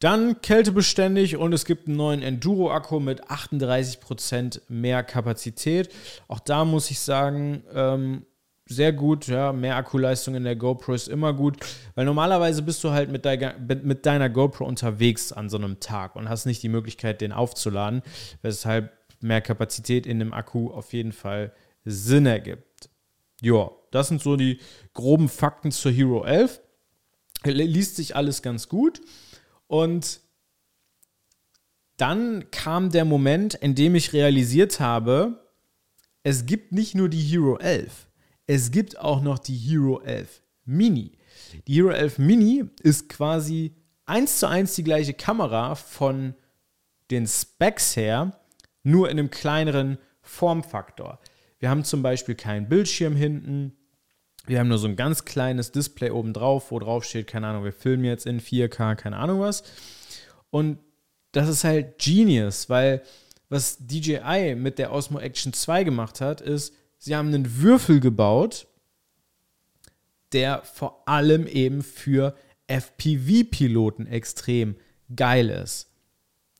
Dann 0.00 0.42
kältebeständig 0.42 1.36
und 1.36 1.52
es 1.52 1.64
gibt 1.64 1.86
einen 1.88 1.96
neuen 1.96 2.20
Enduro-Akku 2.20 3.00
mit 3.00 3.24
38% 3.24 4.60
mehr 4.68 5.02
Kapazität. 5.02 5.88
Auch 6.28 6.40
da 6.40 6.64
muss 6.64 6.90
ich 6.90 7.00
sagen, 7.00 7.64
ähm, 7.74 8.26
sehr 8.66 8.92
gut, 8.92 9.26
ja, 9.28 9.52
mehr 9.52 9.76
Akkuleistung 9.76 10.34
in 10.34 10.44
der 10.44 10.56
GoPro 10.56 10.94
ist 10.94 11.08
immer 11.08 11.32
gut, 11.32 11.58
weil 11.94 12.04
normalerweise 12.04 12.62
bist 12.62 12.82
du 12.82 12.90
halt 12.90 13.10
mit, 13.10 13.24
deiner, 13.24 13.54
mit 13.58 14.06
deiner 14.06 14.30
GoPro 14.30 14.64
unterwegs 14.64 15.32
an 15.32 15.50
so 15.50 15.58
einem 15.58 15.80
Tag 15.80 16.16
und 16.16 16.28
hast 16.28 16.46
nicht 16.46 16.62
die 16.62 16.68
Möglichkeit, 16.68 17.20
den 17.20 17.32
aufzuladen, 17.32 18.02
weshalb 18.42 18.92
mehr 19.20 19.40
Kapazität 19.40 20.06
in 20.06 20.18
dem 20.18 20.32
Akku 20.32 20.70
auf 20.70 20.92
jeden 20.92 21.12
Fall 21.12 21.52
Sinn 21.84 22.26
ergibt. 22.26 22.64
Ja, 23.44 23.70
das 23.90 24.08
sind 24.08 24.22
so 24.22 24.36
die 24.36 24.58
groben 24.94 25.28
Fakten 25.28 25.70
zur 25.70 25.92
Hero 25.92 26.24
11. 26.24 26.62
Liest 27.44 27.96
sich 27.96 28.16
alles 28.16 28.40
ganz 28.40 28.70
gut. 28.70 29.02
Und 29.66 30.20
dann 31.98 32.50
kam 32.50 32.88
der 32.88 33.04
Moment, 33.04 33.52
in 33.52 33.74
dem 33.74 33.96
ich 33.96 34.14
realisiert 34.14 34.80
habe, 34.80 35.44
es 36.22 36.46
gibt 36.46 36.72
nicht 36.72 36.94
nur 36.94 37.10
die 37.10 37.20
Hero 37.20 37.58
11, 37.58 38.08
es 38.46 38.70
gibt 38.70 38.98
auch 38.98 39.20
noch 39.20 39.38
die 39.38 39.56
Hero 39.56 40.00
11 40.00 40.40
Mini. 40.64 41.18
Die 41.66 41.74
Hero 41.74 41.90
11 41.90 42.18
Mini 42.18 42.64
ist 42.82 43.10
quasi 43.10 43.74
eins 44.06 44.38
zu 44.38 44.48
eins 44.48 44.74
die 44.74 44.84
gleiche 44.84 45.12
Kamera 45.12 45.74
von 45.74 46.34
den 47.10 47.26
Specs 47.26 47.94
her, 47.94 48.40
nur 48.82 49.10
in 49.10 49.18
einem 49.18 49.30
kleineren 49.30 49.98
Formfaktor. 50.22 51.20
Wir 51.64 51.70
haben 51.70 51.82
zum 51.82 52.02
Beispiel 52.02 52.34
keinen 52.34 52.68
Bildschirm 52.68 53.16
hinten, 53.16 53.72
Wir 54.46 54.58
haben 54.58 54.68
nur 54.68 54.76
so 54.76 54.86
ein 54.86 54.96
ganz 54.96 55.24
kleines 55.24 55.72
Display 55.72 56.10
oben 56.10 56.34
drauf, 56.34 56.70
wo 56.70 56.78
drauf 56.78 57.04
steht, 57.04 57.26
keine 57.26 57.46
Ahnung, 57.46 57.64
wir 57.64 57.72
filmen 57.72 58.04
jetzt 58.04 58.26
in 58.26 58.38
4K, 58.38 58.96
keine 58.96 59.16
Ahnung 59.16 59.40
was. 59.40 59.62
Und 60.50 60.78
das 61.32 61.48
ist 61.48 61.64
halt 61.64 61.98
genius, 61.98 62.68
weil 62.68 63.02
was 63.48 63.78
DJI 63.80 64.56
mit 64.56 64.78
der 64.78 64.92
Osmo 64.92 65.18
Action 65.18 65.54
2 65.54 65.84
gemacht 65.84 66.20
hat, 66.20 66.42
ist, 66.42 66.74
sie 66.98 67.16
haben 67.16 67.28
einen 67.28 67.62
Würfel 67.62 67.98
gebaut, 67.98 68.66
der 70.34 70.60
vor 70.64 71.08
allem 71.08 71.46
eben 71.46 71.82
für 71.82 72.36
FPV-Piloten 72.66 74.06
extrem 74.06 74.76
geil 75.16 75.48
ist. 75.48 75.88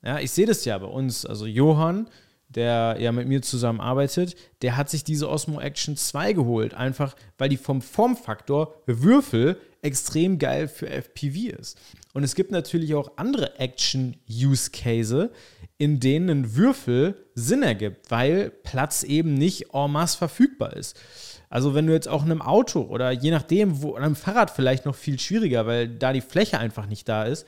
Ja, 0.01 0.17
ich 0.17 0.31
sehe 0.31 0.47
das 0.47 0.65
ja 0.65 0.75
bei 0.79 0.87
uns. 0.87 1.27
Also 1.27 1.45
Johann, 1.45 2.09
der 2.55 2.97
ja 2.99 3.11
mit 3.11 3.27
mir 3.27 3.41
zusammen 3.41 3.81
arbeitet, 3.81 4.35
der 4.61 4.77
hat 4.77 4.89
sich 4.89 5.03
diese 5.03 5.29
Osmo 5.29 5.59
Action 5.59 5.97
2 5.97 6.33
geholt, 6.33 6.73
einfach 6.73 7.15
weil 7.37 7.49
die 7.49 7.57
vom 7.57 7.81
Formfaktor 7.81 8.73
Würfel 8.85 9.57
extrem 9.81 10.39
geil 10.39 10.67
für 10.67 10.89
FPV 10.89 11.55
ist. 11.59 11.77
Und 12.13 12.23
es 12.23 12.33
gibt 12.33 12.51
natürlich 12.51 12.95
auch 12.95 13.11
andere 13.17 13.59
Action-Use-Case, 13.59 15.31
in 15.77 15.99
denen 15.99 16.29
ein 16.29 16.55
Würfel 16.55 17.25
Sinn 17.35 17.61
ergibt, 17.61 18.09
weil 18.09 18.49
Platz 18.49 19.03
eben 19.03 19.35
nicht 19.35 19.73
en 19.73 19.91
masse 19.91 20.17
verfügbar 20.17 20.75
ist. 20.75 20.99
Also 21.49 21.75
wenn 21.75 21.85
du 21.85 21.93
jetzt 21.93 22.07
auch 22.07 22.25
in 22.25 22.31
einem 22.31 22.41
Auto 22.41 22.81
oder 22.81 23.11
je 23.11 23.31
nachdem, 23.31 23.81
wo, 23.81 23.93
einem 23.93 24.15
Fahrrad 24.15 24.49
vielleicht 24.49 24.85
noch 24.85 24.95
viel 24.95 25.19
schwieriger, 25.19 25.67
weil 25.67 25.87
da 25.87 26.13
die 26.13 26.21
Fläche 26.21 26.57
einfach 26.57 26.87
nicht 26.87 27.07
da 27.07 27.25
ist, 27.25 27.45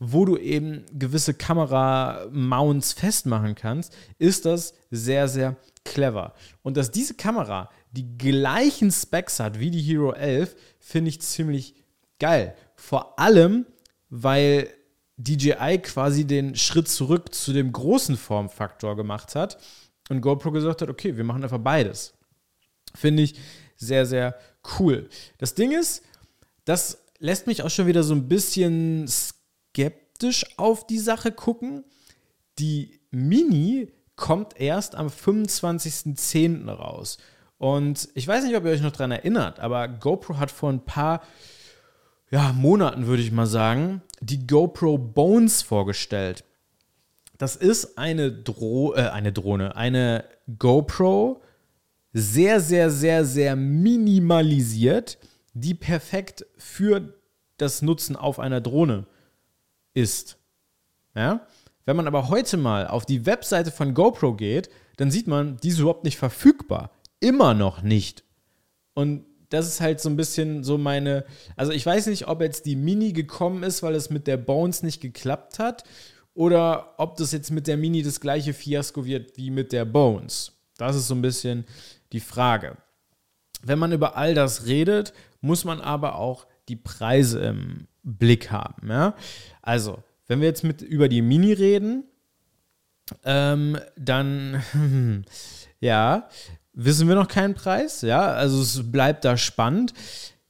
wo 0.00 0.24
du 0.24 0.38
eben 0.38 0.86
gewisse 0.92 1.34
Kamera-Mounts 1.34 2.94
festmachen 2.94 3.54
kannst, 3.54 3.94
ist 4.18 4.46
das 4.46 4.72
sehr, 4.90 5.28
sehr 5.28 5.56
clever. 5.84 6.32
Und 6.62 6.78
dass 6.78 6.90
diese 6.90 7.14
Kamera 7.14 7.68
die 7.92 8.16
gleichen 8.16 8.90
Specs 8.90 9.40
hat 9.40 9.60
wie 9.60 9.70
die 9.70 9.82
Hero 9.82 10.12
11, 10.12 10.56
finde 10.78 11.10
ich 11.10 11.20
ziemlich 11.20 11.74
geil. 12.18 12.56
Vor 12.76 13.18
allem, 13.18 13.66
weil 14.08 14.70
DJI 15.18 15.80
quasi 15.82 16.26
den 16.26 16.56
Schritt 16.56 16.88
zurück 16.88 17.34
zu 17.34 17.52
dem 17.52 17.70
großen 17.70 18.16
Formfaktor 18.16 18.96
gemacht 18.96 19.34
hat 19.34 19.58
und 20.08 20.22
GoPro 20.22 20.50
gesagt 20.50 20.80
hat, 20.80 20.88
okay, 20.88 21.18
wir 21.18 21.24
machen 21.24 21.42
einfach 21.42 21.58
beides. 21.58 22.14
Finde 22.94 23.24
ich 23.24 23.34
sehr, 23.76 24.06
sehr 24.06 24.38
cool. 24.78 25.10
Das 25.36 25.54
Ding 25.54 25.72
ist, 25.72 26.02
das 26.64 27.04
lässt 27.18 27.46
mich 27.46 27.62
auch 27.62 27.70
schon 27.70 27.86
wieder 27.86 28.02
so 28.02 28.14
ein 28.14 28.28
bisschen 28.28 29.06
skeptisch 29.06 29.39
auf 30.56 30.86
die 30.86 30.98
Sache 30.98 31.32
gucken. 31.32 31.84
Die 32.58 33.00
Mini 33.10 33.92
kommt 34.16 34.60
erst 34.60 34.94
am 34.94 35.08
25.10. 35.08 36.68
raus. 36.68 37.18
Und 37.58 38.08
ich 38.14 38.26
weiß 38.26 38.44
nicht, 38.44 38.56
ob 38.56 38.64
ihr 38.64 38.70
euch 38.70 38.82
noch 38.82 38.92
daran 38.92 39.10
erinnert, 39.10 39.60
aber 39.60 39.88
GoPro 39.88 40.38
hat 40.38 40.50
vor 40.50 40.70
ein 40.70 40.84
paar 40.84 41.22
ja, 42.30 42.52
Monaten, 42.52 43.06
würde 43.06 43.22
ich 43.22 43.32
mal 43.32 43.46
sagen, 43.46 44.02
die 44.20 44.46
GoPro 44.46 44.98
Bones 44.98 45.62
vorgestellt. 45.62 46.44
Das 47.38 47.56
ist 47.56 47.98
eine, 47.98 48.30
Dro 48.30 48.94
äh, 48.94 49.08
eine 49.08 49.32
Drohne, 49.32 49.74
eine 49.76 50.24
GoPro, 50.58 51.42
sehr, 52.12 52.60
sehr, 52.60 52.90
sehr, 52.90 53.24
sehr 53.24 53.56
minimalisiert, 53.56 55.18
die 55.54 55.74
perfekt 55.74 56.46
für 56.56 57.14
das 57.56 57.82
Nutzen 57.82 58.16
auf 58.16 58.38
einer 58.38 58.60
Drohne 58.60 59.06
ist. 59.94 60.38
Ja? 61.14 61.46
Wenn 61.84 61.96
man 61.96 62.06
aber 62.06 62.28
heute 62.28 62.56
mal 62.56 62.86
auf 62.86 63.06
die 63.06 63.26
Webseite 63.26 63.70
von 63.70 63.94
GoPro 63.94 64.34
geht, 64.34 64.70
dann 64.96 65.10
sieht 65.10 65.26
man, 65.26 65.56
die 65.58 65.68
ist 65.68 65.78
überhaupt 65.78 66.04
nicht 66.04 66.18
verfügbar. 66.18 66.90
Immer 67.20 67.54
noch 67.54 67.82
nicht. 67.82 68.24
Und 68.94 69.24
das 69.48 69.66
ist 69.66 69.80
halt 69.80 70.00
so 70.00 70.08
ein 70.08 70.16
bisschen 70.16 70.62
so 70.62 70.78
meine. 70.78 71.24
Also, 71.56 71.72
ich 71.72 71.84
weiß 71.84 72.06
nicht, 72.06 72.28
ob 72.28 72.40
jetzt 72.40 72.66
die 72.66 72.76
Mini 72.76 73.12
gekommen 73.12 73.62
ist, 73.62 73.82
weil 73.82 73.94
es 73.94 74.10
mit 74.10 74.26
der 74.26 74.36
Bones 74.36 74.82
nicht 74.82 75.00
geklappt 75.00 75.58
hat, 75.58 75.84
oder 76.34 76.94
ob 76.98 77.16
das 77.16 77.32
jetzt 77.32 77.50
mit 77.50 77.66
der 77.66 77.76
Mini 77.76 78.02
das 78.02 78.20
gleiche 78.20 78.54
Fiasko 78.54 79.04
wird 79.04 79.36
wie 79.36 79.50
mit 79.50 79.72
der 79.72 79.84
Bones. 79.84 80.52
Das 80.76 80.96
ist 80.96 81.08
so 81.08 81.14
ein 81.14 81.22
bisschen 81.22 81.64
die 82.12 82.20
Frage. 82.20 82.76
Wenn 83.62 83.78
man 83.78 83.92
über 83.92 84.16
all 84.16 84.34
das 84.34 84.66
redet, 84.66 85.12
muss 85.40 85.64
man 85.64 85.80
aber 85.80 86.16
auch 86.16 86.46
die 86.68 86.76
Preise 86.76 87.40
im 87.40 87.88
Blick 88.02 88.50
haben. 88.50 88.88
Ja? 88.88 89.14
Also, 89.62 90.02
wenn 90.26 90.40
wir 90.40 90.48
jetzt 90.48 90.64
mit 90.64 90.82
über 90.82 91.08
die 91.08 91.22
Mini 91.22 91.52
reden, 91.52 92.04
ähm, 93.24 93.78
dann 93.96 94.62
ja, 95.80 96.28
wissen 96.72 97.08
wir 97.08 97.14
noch 97.14 97.28
keinen 97.28 97.54
Preis. 97.54 98.02
Ja, 98.02 98.32
also 98.32 98.60
es 98.60 98.90
bleibt 98.90 99.24
da 99.24 99.36
spannend. 99.36 99.92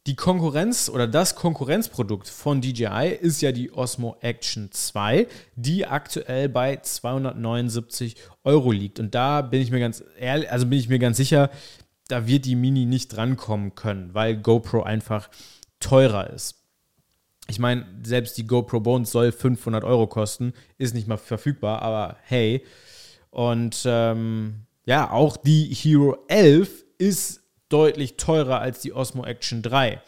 Die 0.06 0.16
Konkurrenz 0.16 0.88
oder 0.88 1.06
das 1.06 1.34
Konkurrenzprodukt 1.34 2.26
von 2.26 2.62
DJI 2.62 3.16
ist 3.20 3.42
ja 3.42 3.52
die 3.52 3.70
Osmo 3.72 4.16
Action 4.20 4.70
2, 4.72 5.26
die 5.56 5.86
aktuell 5.86 6.48
bei 6.48 6.76
279 6.76 8.16
Euro 8.44 8.72
liegt. 8.72 8.98
Und 8.98 9.14
da 9.14 9.42
bin 9.42 9.60
ich 9.60 9.70
mir 9.70 9.78
ganz 9.78 10.02
ehrlich, 10.18 10.50
also 10.50 10.66
bin 10.66 10.78
ich 10.78 10.88
mir 10.88 10.98
ganz 10.98 11.18
sicher, 11.18 11.50
da 12.08 12.26
wird 12.26 12.46
die 12.46 12.56
Mini 12.56 12.86
nicht 12.86 13.08
drankommen 13.08 13.74
können, 13.74 14.14
weil 14.14 14.36
GoPro 14.36 14.82
einfach 14.82 15.28
teurer 15.80 16.30
ist. 16.30 16.59
Ich 17.50 17.58
meine, 17.58 17.84
selbst 18.04 18.38
die 18.38 18.46
GoPro 18.46 18.78
Bones 18.78 19.10
soll 19.10 19.32
500 19.32 19.82
Euro 19.82 20.06
kosten, 20.06 20.52
ist 20.78 20.94
nicht 20.94 21.08
mal 21.08 21.16
verfügbar, 21.16 21.82
aber 21.82 22.16
hey. 22.22 22.64
Und 23.30 23.82
ähm, 23.86 24.66
ja, 24.84 25.10
auch 25.10 25.36
die 25.36 25.64
Hero 25.64 26.16
11 26.28 26.84
ist 26.98 27.42
deutlich 27.68 28.16
teurer 28.16 28.60
als 28.60 28.82
die 28.82 28.92
Osmo 28.92 29.24
Action 29.24 29.62
3. 29.62 30.00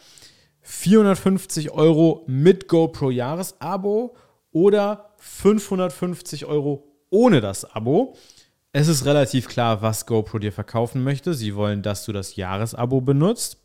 450 0.61 1.71
Euro 1.71 2.23
mit 2.27 2.69
GoPro 2.69 3.11
Jahresabo 3.11 4.15
oder 4.51 5.13
550 5.17 6.45
Euro 6.45 6.87
ohne 7.09 7.41
das 7.41 7.65
Abo. 7.65 8.15
Es 8.71 8.87
ist 8.87 9.03
relativ 9.03 9.49
klar, 9.49 9.81
was 9.81 10.05
GoPro 10.05 10.39
dir 10.39 10.53
verkaufen 10.53 11.03
möchte. 11.03 11.33
Sie 11.33 11.55
wollen, 11.55 11.81
dass 11.81 12.05
du 12.05 12.13
das 12.13 12.37
Jahresabo 12.37 13.01
benutzt. 13.01 13.57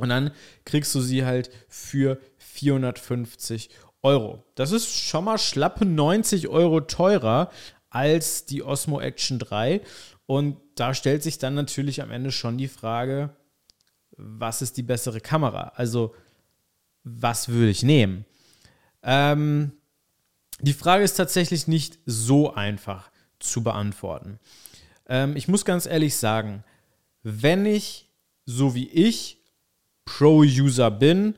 Und 0.00 0.08
dann 0.08 0.30
kriegst 0.64 0.94
du 0.94 1.00
sie 1.00 1.24
halt 1.24 1.50
für 1.68 2.18
450 2.38 3.70
Euro. 4.02 4.44
Das 4.54 4.72
ist 4.72 4.88
schon 4.88 5.24
mal 5.24 5.38
schlappe 5.38 5.84
90 5.84 6.48
Euro 6.48 6.80
teurer 6.80 7.50
als 7.90 8.46
die 8.46 8.62
Osmo 8.62 9.00
Action 9.00 9.38
3. 9.38 9.82
Und 10.26 10.56
da 10.76 10.94
stellt 10.94 11.22
sich 11.22 11.38
dann 11.38 11.54
natürlich 11.54 12.02
am 12.02 12.10
Ende 12.10 12.32
schon 12.32 12.56
die 12.56 12.68
Frage, 12.68 13.36
was 14.16 14.62
ist 14.62 14.76
die 14.76 14.82
bessere 14.82 15.20
Kamera? 15.20 15.72
Also, 15.74 16.14
was 17.02 17.48
würde 17.48 17.70
ich 17.70 17.82
nehmen? 17.82 18.24
Ähm, 19.02 19.72
die 20.60 20.74
Frage 20.74 21.04
ist 21.04 21.14
tatsächlich 21.14 21.66
nicht 21.66 21.98
so 22.06 22.54
einfach 22.54 23.10
zu 23.38 23.62
beantworten. 23.62 24.38
Ähm, 25.08 25.36
ich 25.36 25.48
muss 25.48 25.64
ganz 25.64 25.86
ehrlich 25.86 26.16
sagen, 26.16 26.64
wenn 27.22 27.66
ich, 27.66 28.08
so 28.44 28.74
wie 28.74 28.88
ich, 28.88 29.39
Pro-User 30.10 30.90
bin, 30.90 31.36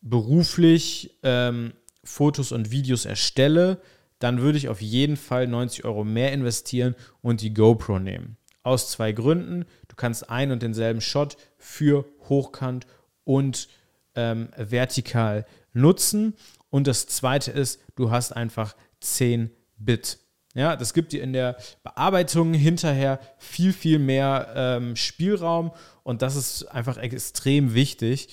beruflich 0.00 1.16
ähm, 1.22 1.72
Fotos 2.02 2.50
und 2.50 2.72
Videos 2.72 3.04
erstelle, 3.04 3.80
dann 4.18 4.40
würde 4.40 4.58
ich 4.58 4.68
auf 4.68 4.82
jeden 4.82 5.16
Fall 5.16 5.46
90 5.46 5.84
Euro 5.84 6.02
mehr 6.02 6.32
investieren 6.32 6.96
und 7.22 7.42
die 7.42 7.54
GoPro 7.54 8.00
nehmen. 8.00 8.36
Aus 8.64 8.90
zwei 8.90 9.12
Gründen. 9.12 9.66
Du 9.86 9.94
kannst 9.94 10.30
einen 10.30 10.50
und 10.50 10.62
denselben 10.62 11.00
Shot 11.00 11.36
für 11.58 12.06
hochkant 12.28 12.88
und 13.22 13.68
ähm, 14.16 14.48
vertikal 14.56 15.46
nutzen. 15.72 16.34
Und 16.70 16.88
das 16.88 17.06
zweite 17.06 17.52
ist, 17.52 17.80
du 17.94 18.10
hast 18.10 18.32
einfach 18.32 18.74
10 19.00 19.50
Bit. 19.76 20.18
Ja, 20.54 20.74
das 20.74 20.92
gibt 20.92 21.12
dir 21.12 21.22
in 21.22 21.32
der 21.32 21.56
Bearbeitung 21.84 22.52
hinterher 22.52 23.20
viel, 23.38 23.72
viel 23.72 24.00
mehr 24.00 24.52
ähm, 24.56 24.96
Spielraum 24.96 25.70
und 26.08 26.22
das 26.22 26.36
ist 26.36 26.64
einfach 26.64 26.96
extrem 26.96 27.74
wichtig. 27.74 28.28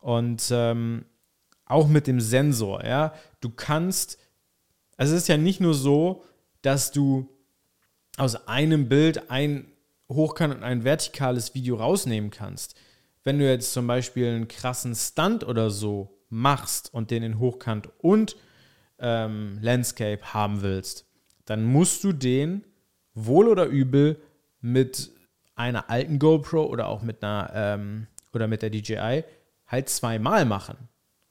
Und 0.00 0.48
ähm, 0.50 1.04
auch 1.64 1.88
mit 1.88 2.06
dem 2.06 2.20
Sensor, 2.20 2.84
ja, 2.84 3.14
du 3.40 3.50
kannst 3.50 4.18
also 4.98 5.14
es 5.14 5.22
ist 5.22 5.28
ja 5.28 5.38
nicht 5.38 5.60
nur 5.60 5.74
so, 5.74 6.24
dass 6.60 6.90
du 6.90 7.28
aus 8.18 8.48
einem 8.48 8.88
Bild 8.88 9.30
ein 9.30 9.70
hochkant 10.10 10.54
und 10.56 10.64
ein 10.64 10.84
vertikales 10.84 11.54
Video 11.54 11.76
rausnehmen 11.76 12.30
kannst. 12.30 12.74
Wenn 13.22 13.38
du 13.38 13.48
jetzt 13.48 13.72
zum 13.72 13.86
Beispiel 13.86 14.26
einen 14.26 14.48
krassen 14.48 14.94
Stunt 14.94 15.46
oder 15.46 15.70
so 15.70 16.18
machst 16.28 16.92
und 16.92 17.10
den 17.12 17.22
in 17.22 17.38
Hochkant 17.38 17.90
und 17.98 18.36
ähm, 18.98 19.58
Landscape 19.62 20.34
haben 20.34 20.62
willst, 20.62 21.06
dann 21.44 21.64
musst 21.64 22.02
du 22.02 22.12
den 22.12 22.64
wohl 23.14 23.46
oder 23.46 23.66
übel 23.66 24.20
mit 24.60 25.12
einer 25.58 25.90
alten 25.90 26.18
GoPro 26.18 26.64
oder 26.64 26.88
auch 26.88 27.02
mit 27.02 27.22
einer 27.22 27.50
ähm, 27.54 28.06
oder 28.32 28.46
mit 28.46 28.62
der 28.62 28.70
DJI 28.70 29.24
halt 29.66 29.88
zweimal 29.88 30.44
machen. 30.44 30.76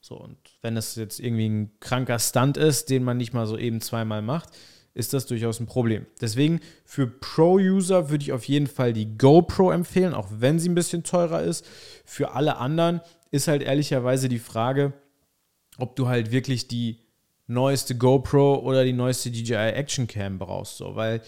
So, 0.00 0.16
und 0.16 0.36
wenn 0.62 0.76
es 0.76 0.94
jetzt 0.94 1.18
irgendwie 1.18 1.48
ein 1.48 1.80
kranker 1.80 2.18
Stunt 2.18 2.56
ist, 2.56 2.90
den 2.90 3.04
man 3.04 3.16
nicht 3.16 3.32
mal 3.32 3.46
so 3.46 3.58
eben 3.58 3.80
zweimal 3.80 4.22
macht, 4.22 4.50
ist 4.94 5.12
das 5.12 5.26
durchaus 5.26 5.60
ein 5.60 5.66
Problem. 5.66 6.06
Deswegen 6.20 6.60
für 6.84 7.06
Pro-User 7.06 8.10
würde 8.10 8.22
ich 8.22 8.32
auf 8.32 8.44
jeden 8.44 8.66
Fall 8.66 8.92
die 8.92 9.16
GoPro 9.16 9.70
empfehlen, 9.70 10.14
auch 10.14 10.28
wenn 10.30 10.58
sie 10.58 10.68
ein 10.68 10.74
bisschen 10.74 11.04
teurer 11.04 11.42
ist. 11.42 11.66
Für 12.04 12.32
alle 12.32 12.56
anderen 12.56 13.00
ist 13.30 13.48
halt 13.48 13.62
ehrlicherweise 13.62 14.28
die 14.28 14.38
Frage, 14.38 14.92
ob 15.76 15.94
du 15.94 16.08
halt 16.08 16.32
wirklich 16.32 16.68
die 16.68 16.98
neueste 17.46 17.96
GoPro 17.96 18.56
oder 18.56 18.84
die 18.84 18.92
neueste 18.92 19.30
DJI 19.30 19.54
Action 19.54 20.06
Cam 20.06 20.38
brauchst, 20.38 20.76
so, 20.76 20.96
weil 20.96 21.22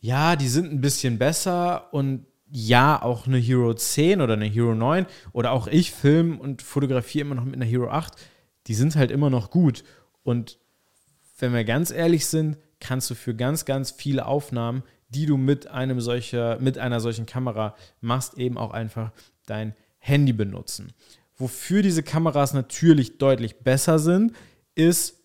ja, 0.00 0.36
die 0.36 0.48
sind 0.48 0.72
ein 0.72 0.80
bisschen 0.80 1.18
besser 1.18 1.92
und 1.92 2.26
ja, 2.50 3.00
auch 3.02 3.26
eine 3.26 3.38
Hero 3.38 3.74
10 3.74 4.20
oder 4.20 4.34
eine 4.34 4.46
Hero 4.46 4.74
9 4.74 5.06
oder 5.32 5.52
auch 5.52 5.66
ich 5.66 5.92
film 5.92 6.38
und 6.38 6.62
fotografiere 6.62 7.26
immer 7.26 7.34
noch 7.34 7.44
mit 7.44 7.56
einer 7.56 7.66
Hero 7.66 7.90
8, 7.90 8.14
die 8.66 8.74
sind 8.74 8.96
halt 8.96 9.10
immer 9.10 9.28
noch 9.28 9.50
gut. 9.50 9.84
Und 10.22 10.58
wenn 11.38 11.52
wir 11.52 11.64
ganz 11.64 11.90
ehrlich 11.90 12.26
sind, 12.26 12.56
kannst 12.80 13.10
du 13.10 13.14
für 13.14 13.34
ganz, 13.34 13.64
ganz 13.64 13.90
viele 13.90 14.26
Aufnahmen, 14.26 14.82
die 15.08 15.26
du 15.26 15.36
mit 15.36 15.66
einem 15.66 16.00
solcher, 16.00 16.58
mit 16.60 16.78
einer 16.78 17.00
solchen 17.00 17.26
Kamera 17.26 17.74
machst, 18.00 18.38
eben 18.38 18.56
auch 18.56 18.72
einfach 18.72 19.12
dein 19.46 19.74
Handy 19.98 20.32
benutzen. 20.32 20.92
Wofür 21.36 21.82
diese 21.82 22.02
Kameras 22.02 22.52
natürlich 22.52 23.18
deutlich 23.18 23.60
besser 23.60 23.98
sind, 23.98 24.32
ist 24.74 25.17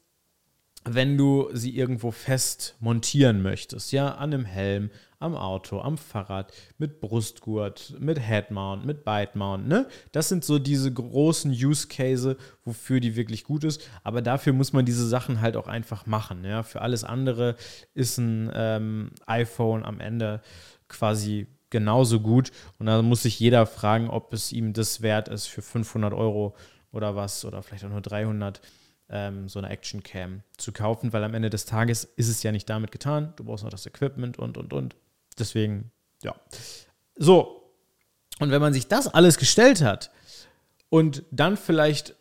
wenn 0.85 1.17
du 1.17 1.49
sie 1.53 1.75
irgendwo 1.75 2.11
fest 2.11 2.75
montieren 2.79 3.41
möchtest, 3.41 3.91
ja, 3.91 4.15
an 4.15 4.33
einem 4.33 4.45
Helm, 4.45 4.89
am 5.19 5.35
Auto, 5.35 5.79
am 5.79 5.97
Fahrrad, 5.97 6.51
mit 6.77 6.99
Brustgurt, 6.99 7.95
mit 7.99 8.19
Headmount, 8.19 8.85
mit 8.85 9.05
Bitemount, 9.05 9.67
ne? 9.67 9.87
Das 10.11 10.27
sind 10.27 10.43
so 10.43 10.59
diese 10.59 10.91
großen 10.91 11.51
Use 11.51 11.87
Case, 11.87 12.35
wofür 12.65 12.99
die 12.99 13.15
wirklich 13.15 13.45
gut 13.45 13.63
ist. 13.63 13.81
Aber 14.03 14.21
dafür 14.21 14.51
muss 14.51 14.73
man 14.73 14.85
diese 14.85 15.07
Sachen 15.07 15.39
halt 15.39 15.55
auch 15.55 15.67
einfach 15.67 16.05
machen, 16.05 16.43
ja. 16.43 16.63
Für 16.63 16.81
alles 16.81 17.05
andere 17.05 17.55
ist 17.93 18.17
ein 18.17 18.51
ähm, 18.53 19.11
iPhone 19.25 19.85
am 19.85 20.01
Ende 20.01 20.41
quasi 20.89 21.47
genauso 21.69 22.19
gut. 22.19 22.51
Und 22.77 22.87
da 22.87 23.01
muss 23.01 23.23
sich 23.23 23.39
jeder 23.39 23.65
fragen, 23.65 24.09
ob 24.09 24.33
es 24.33 24.51
ihm 24.51 24.73
das 24.73 25.01
wert 25.01 25.29
ist 25.29 25.47
für 25.47 25.61
500 25.61 26.13
Euro 26.13 26.55
oder 26.91 27.15
was 27.15 27.45
oder 27.45 27.63
vielleicht 27.63 27.85
auch 27.85 27.89
nur 27.89 28.01
300 28.01 28.59
Euro 28.59 28.82
ähm, 29.09 29.47
so 29.49 29.59
eine 29.59 29.69
Action 29.69 30.03
Cam 30.03 30.43
zu 30.57 30.71
kaufen, 30.71 31.13
weil 31.13 31.23
am 31.23 31.33
Ende 31.33 31.49
des 31.49 31.65
Tages 31.65 32.03
ist 32.03 32.29
es 32.29 32.43
ja 32.43 32.51
nicht 32.51 32.69
damit 32.69 32.91
getan. 32.91 33.33
Du 33.35 33.43
brauchst 33.43 33.63
noch 33.63 33.71
das 33.71 33.85
Equipment 33.85 34.39
und, 34.39 34.57
und, 34.57 34.73
und. 34.73 34.95
Deswegen, 35.37 35.91
ja. 36.23 36.35
So, 37.15 37.71
und 38.39 38.51
wenn 38.51 38.61
man 38.61 38.73
sich 38.73 38.87
das 38.87 39.07
alles 39.07 39.37
gestellt 39.37 39.81
hat 39.81 40.11
und 40.89 41.23
dann 41.31 41.57
vielleicht 41.57 42.15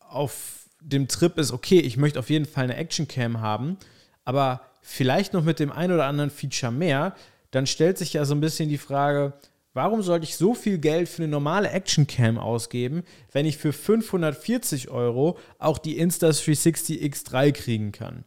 auf 0.00 0.68
dem 0.80 1.08
Trip 1.08 1.36
ist, 1.38 1.52
okay, 1.52 1.80
ich 1.80 1.96
möchte 1.96 2.18
auf 2.18 2.30
jeden 2.30 2.46
Fall 2.46 2.64
eine 2.64 2.76
Action 2.76 3.08
Cam 3.08 3.40
haben, 3.40 3.76
aber 4.24 4.62
vielleicht 4.80 5.32
noch 5.32 5.44
mit 5.44 5.58
dem 5.58 5.70
ein 5.72 5.92
oder 5.92 6.06
anderen 6.06 6.30
Feature 6.30 6.72
mehr, 6.72 7.14
dann 7.50 7.66
stellt 7.66 7.98
sich 7.98 8.12
ja 8.12 8.24
so 8.24 8.34
ein 8.34 8.40
bisschen 8.40 8.68
die 8.68 8.78
Frage, 8.78 9.34
Warum 9.78 10.02
sollte 10.02 10.24
ich 10.24 10.34
so 10.34 10.54
viel 10.54 10.78
Geld 10.78 11.08
für 11.08 11.22
eine 11.22 11.30
normale 11.30 11.70
Actioncam 11.70 12.36
ausgeben, 12.36 13.04
wenn 13.30 13.46
ich 13.46 13.58
für 13.58 13.72
540 13.72 14.90
Euro 14.90 15.38
auch 15.60 15.78
die 15.78 16.02
Insta360 16.02 17.00
X3 17.00 17.52
kriegen 17.52 17.92
kann? 17.92 18.24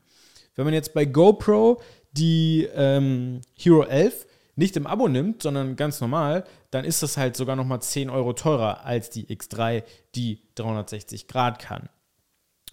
Wenn 0.55 0.63
man 0.63 0.73
jetzt 0.73 0.93
bei 0.93 1.03
GoPro 1.03 1.81
die 2.13 2.69
ähm, 2.73 3.41
Hero 3.53 3.83
11 3.83 4.27
nicht 4.55 4.77
im 4.77 4.87
Abo 4.87 5.09
nimmt, 5.09 5.43
sondern 5.43 5.75
ganz 5.75 5.99
normal, 5.99 6.45
dann 6.69 6.85
ist 6.85 7.03
das 7.03 7.17
halt 7.17 7.35
sogar 7.35 7.57
nochmal 7.57 7.81
10 7.81 8.09
Euro 8.09 8.31
teurer 8.31 8.85
als 8.85 9.09
die 9.09 9.25
X3, 9.25 9.83
die 10.15 10.39
360 10.55 11.27
Grad 11.27 11.59
kann. 11.59 11.89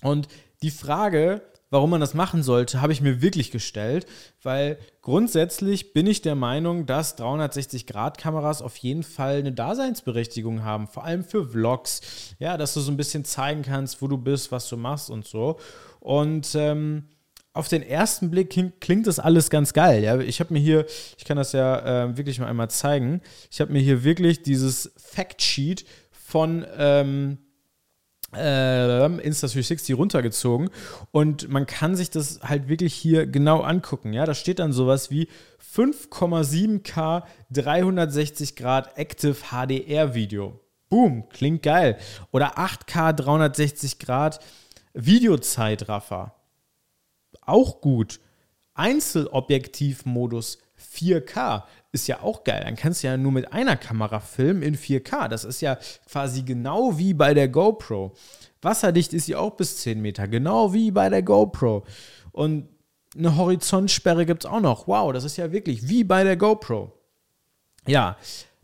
Und 0.02 0.28
die 0.62 0.70
Frage, 0.70 1.42
warum 1.70 1.90
man 1.90 2.00
das 2.00 2.14
machen 2.14 2.42
sollte, 2.42 2.80
habe 2.80 2.92
ich 2.92 3.00
mir 3.00 3.20
wirklich 3.20 3.50
gestellt, 3.50 4.06
weil 4.42 4.78
grundsätzlich 5.02 5.92
bin 5.92 6.06
ich 6.06 6.22
der 6.22 6.34
Meinung, 6.34 6.86
dass 6.86 7.18
360-Grad-Kameras 7.18 8.62
auf 8.62 8.76
jeden 8.78 9.02
Fall 9.02 9.38
eine 9.38 9.52
Daseinsberechtigung 9.52 10.64
haben, 10.64 10.86
vor 10.86 11.04
allem 11.04 11.24
für 11.24 11.44
Vlogs, 11.44 12.00
ja, 12.38 12.56
dass 12.56 12.74
du 12.74 12.80
so 12.80 12.90
ein 12.90 12.96
bisschen 12.96 13.24
zeigen 13.24 13.62
kannst, 13.62 14.00
wo 14.00 14.08
du 14.08 14.16
bist, 14.16 14.50
was 14.52 14.68
du 14.68 14.76
machst 14.76 15.10
und 15.10 15.26
so. 15.26 15.58
Und 16.00 16.54
ähm, 16.54 17.04
auf 17.52 17.68
den 17.68 17.82
ersten 17.82 18.30
Blick 18.30 18.50
klingt 18.80 19.06
das 19.06 19.18
alles 19.18 19.50
ganz 19.50 19.72
geil. 19.72 20.02
Ja? 20.02 20.18
Ich 20.20 20.40
habe 20.40 20.52
mir 20.52 20.60
hier, 20.60 20.86
ich 21.16 21.24
kann 21.24 21.36
das 21.36 21.52
ja 21.52 22.04
äh, 22.04 22.16
wirklich 22.16 22.38
mal 22.38 22.46
einmal 22.46 22.70
zeigen, 22.70 23.20
ich 23.50 23.60
habe 23.60 23.72
mir 23.72 23.80
hier 23.80 24.04
wirklich 24.04 24.42
dieses 24.42 24.92
Factsheet 24.96 25.84
von 26.12 26.64
ähm, 26.76 27.38
äh, 28.34 29.04
Insta360 29.06 29.94
runtergezogen 29.94 30.70
und 31.10 31.48
man 31.48 31.66
kann 31.66 31.96
sich 31.96 32.10
das 32.10 32.40
halt 32.42 32.68
wirklich 32.68 32.94
hier 32.94 33.26
genau 33.26 33.60
angucken. 33.62 34.12
Ja, 34.12 34.26
da 34.26 34.34
steht 34.34 34.58
dann 34.58 34.72
sowas 34.72 35.10
wie 35.10 35.28
5,7K 35.74 37.22
360 37.50 38.56
Grad 38.56 38.98
Active 38.98 39.36
HDR 39.50 40.14
Video. 40.14 40.60
Boom, 40.88 41.28
klingt 41.28 41.62
geil. 41.62 41.98
Oder 42.32 42.58
8K 42.58 43.12
360 43.12 43.98
Grad 43.98 44.40
Videozeitraffer. 44.94 46.34
Auch 47.42 47.80
gut. 47.80 48.20
Einzelobjektivmodus 48.74 50.58
4K 50.78 51.64
ist 52.02 52.06
ja 52.06 52.22
auch 52.22 52.44
geil. 52.44 52.62
Dann 52.64 52.76
kannst 52.76 53.02
du 53.02 53.08
ja 53.08 53.16
nur 53.16 53.32
mit 53.32 53.52
einer 53.52 53.76
Kamera 53.76 54.20
filmen 54.20 54.62
in 54.62 54.76
4K. 54.76 55.28
Das 55.28 55.44
ist 55.44 55.60
ja 55.60 55.76
quasi 56.10 56.42
genau 56.42 56.98
wie 56.98 57.14
bei 57.14 57.34
der 57.34 57.48
GoPro. 57.48 58.14
Wasserdicht 58.62 59.12
ist 59.12 59.26
sie 59.26 59.36
auch 59.36 59.56
bis 59.56 59.78
10 59.78 60.00
Meter, 60.00 60.28
genau 60.28 60.72
wie 60.72 60.90
bei 60.90 61.08
der 61.08 61.22
GoPro. 61.22 61.84
Und 62.32 62.68
eine 63.16 63.36
Horizontsperre 63.36 64.26
gibt 64.26 64.44
es 64.44 64.50
auch 64.50 64.60
noch. 64.60 64.86
Wow, 64.86 65.12
das 65.12 65.24
ist 65.24 65.36
ja 65.36 65.50
wirklich 65.52 65.88
wie 65.88 66.04
bei 66.04 66.24
der 66.24 66.36
GoPro. 66.36 66.92
Ja, 67.86 68.16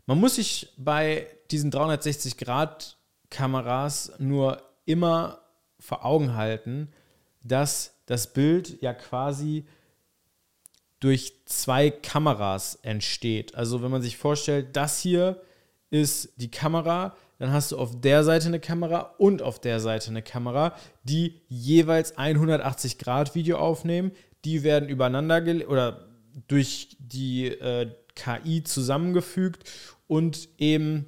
man 0.05 0.19
muss 0.19 0.35
sich 0.35 0.73
bei 0.77 1.27
diesen 1.51 1.71
360-Grad-Kameras 1.71 4.13
nur 4.19 4.61
immer 4.85 5.39
vor 5.79 6.05
Augen 6.05 6.35
halten, 6.35 6.91
dass 7.43 7.95
das 8.05 8.33
Bild 8.33 8.81
ja 8.81 8.93
quasi 8.93 9.65
durch 11.05 11.33
zwei 11.45 11.91
Kameras 11.91 12.79
entsteht. 12.81 13.53
Also 13.53 13.83
wenn 13.83 13.91
man 13.91 14.01
sich 14.01 14.17
vorstellt, 14.17 14.75
das 14.75 14.99
hier 14.99 15.39
ist 15.91 16.33
die 16.37 16.49
Kamera, 16.49 17.15
dann 17.37 17.51
hast 17.51 17.71
du 17.71 17.77
auf 17.77 18.01
der 18.01 18.23
Seite 18.23 18.47
eine 18.47 18.59
Kamera 18.59 19.13
und 19.19 19.43
auf 19.43 19.61
der 19.61 19.79
Seite 19.79 20.09
eine 20.09 20.23
Kamera, 20.23 20.73
die 21.03 21.43
jeweils 21.47 22.17
180 22.17 22.97
Grad 22.97 23.35
Video 23.35 23.59
aufnehmen. 23.59 24.13
Die 24.45 24.63
werden 24.63 24.89
übereinander 24.89 25.43
oder 25.67 26.07
durch 26.47 26.97
die 26.97 27.49
äh, 27.49 27.91
KI 28.15 28.63
zusammengefügt 28.63 29.69
und 30.07 30.49
eben 30.57 31.05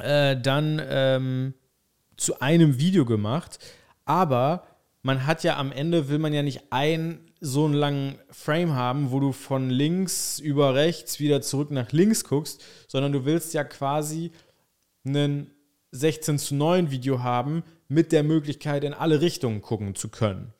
äh, 0.00 0.36
dann 0.36 0.82
ähm, 0.84 1.54
zu 2.16 2.40
einem 2.40 2.80
Video 2.80 3.04
gemacht. 3.04 3.60
Aber 4.04 4.66
man 5.02 5.26
hat 5.26 5.44
ja 5.44 5.58
am 5.58 5.70
Ende, 5.70 6.08
will 6.08 6.18
man 6.18 6.32
ja 6.32 6.42
nicht 6.42 6.64
ein 6.72 7.20
so 7.40 7.64
einen 7.64 7.74
langen 7.74 8.18
Frame 8.30 8.74
haben, 8.74 9.10
wo 9.10 9.20
du 9.20 9.32
von 9.32 9.70
links 9.70 10.38
über 10.38 10.74
rechts 10.74 11.20
wieder 11.20 11.42
zurück 11.42 11.70
nach 11.70 11.92
links 11.92 12.24
guckst, 12.24 12.62
sondern 12.88 13.12
du 13.12 13.24
willst 13.24 13.54
ja 13.54 13.64
quasi 13.64 14.32
einen 15.04 15.50
16 15.92 16.38
zu 16.38 16.54
9 16.54 16.90
Video 16.90 17.22
haben 17.22 17.62
mit 17.88 18.12
der 18.12 18.22
Möglichkeit, 18.22 18.84
in 18.84 18.94
alle 18.94 19.20
Richtungen 19.20 19.62
gucken 19.62 19.94
zu 19.94 20.08
können. 20.08 20.52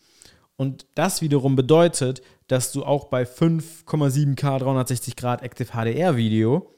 Und 0.56 0.86
das 0.94 1.20
wiederum 1.20 1.56
bedeutet, 1.56 2.22
dass 2.46 2.72
du 2.72 2.84
auch 2.84 3.06
bei 3.06 3.24
5,7K 3.24 4.58
360 4.58 5.16
Grad 5.16 5.42
Active 5.42 5.72
HDR 5.72 6.16
Video 6.16 6.72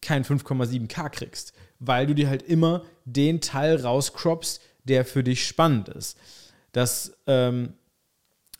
kein 0.00 0.24
5,7K 0.24 1.10
kriegst, 1.10 1.52
weil 1.78 2.06
du 2.06 2.14
dir 2.14 2.28
halt 2.28 2.42
immer 2.42 2.82
den 3.04 3.40
Teil 3.40 3.76
rauscroppst, 3.76 4.60
der 4.84 5.04
für 5.04 5.22
dich 5.22 5.46
spannend 5.46 5.88
ist. 5.88 6.18
Das 6.72 7.16
ähm, 7.26 7.74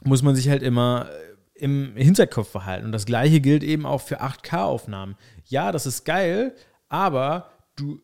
muss 0.05 0.23
man 0.23 0.35
sich 0.35 0.49
halt 0.49 0.63
immer 0.63 1.09
äh, 1.11 1.33
im 1.63 1.97
Hinterkopf 1.97 2.53
behalten. 2.53 2.87
Und 2.87 2.93
das 2.93 3.07
gleiche 3.07 3.41
gilt 3.41 3.63
eben 3.63 3.87
auch 3.87 4.01
für 4.01 4.21
8K-Aufnahmen. 4.21 5.17
Ja, 5.47 5.71
das 5.73 5.87
ist 5.87 6.05
geil, 6.05 6.55
aber 6.89 7.51
du 7.77 8.01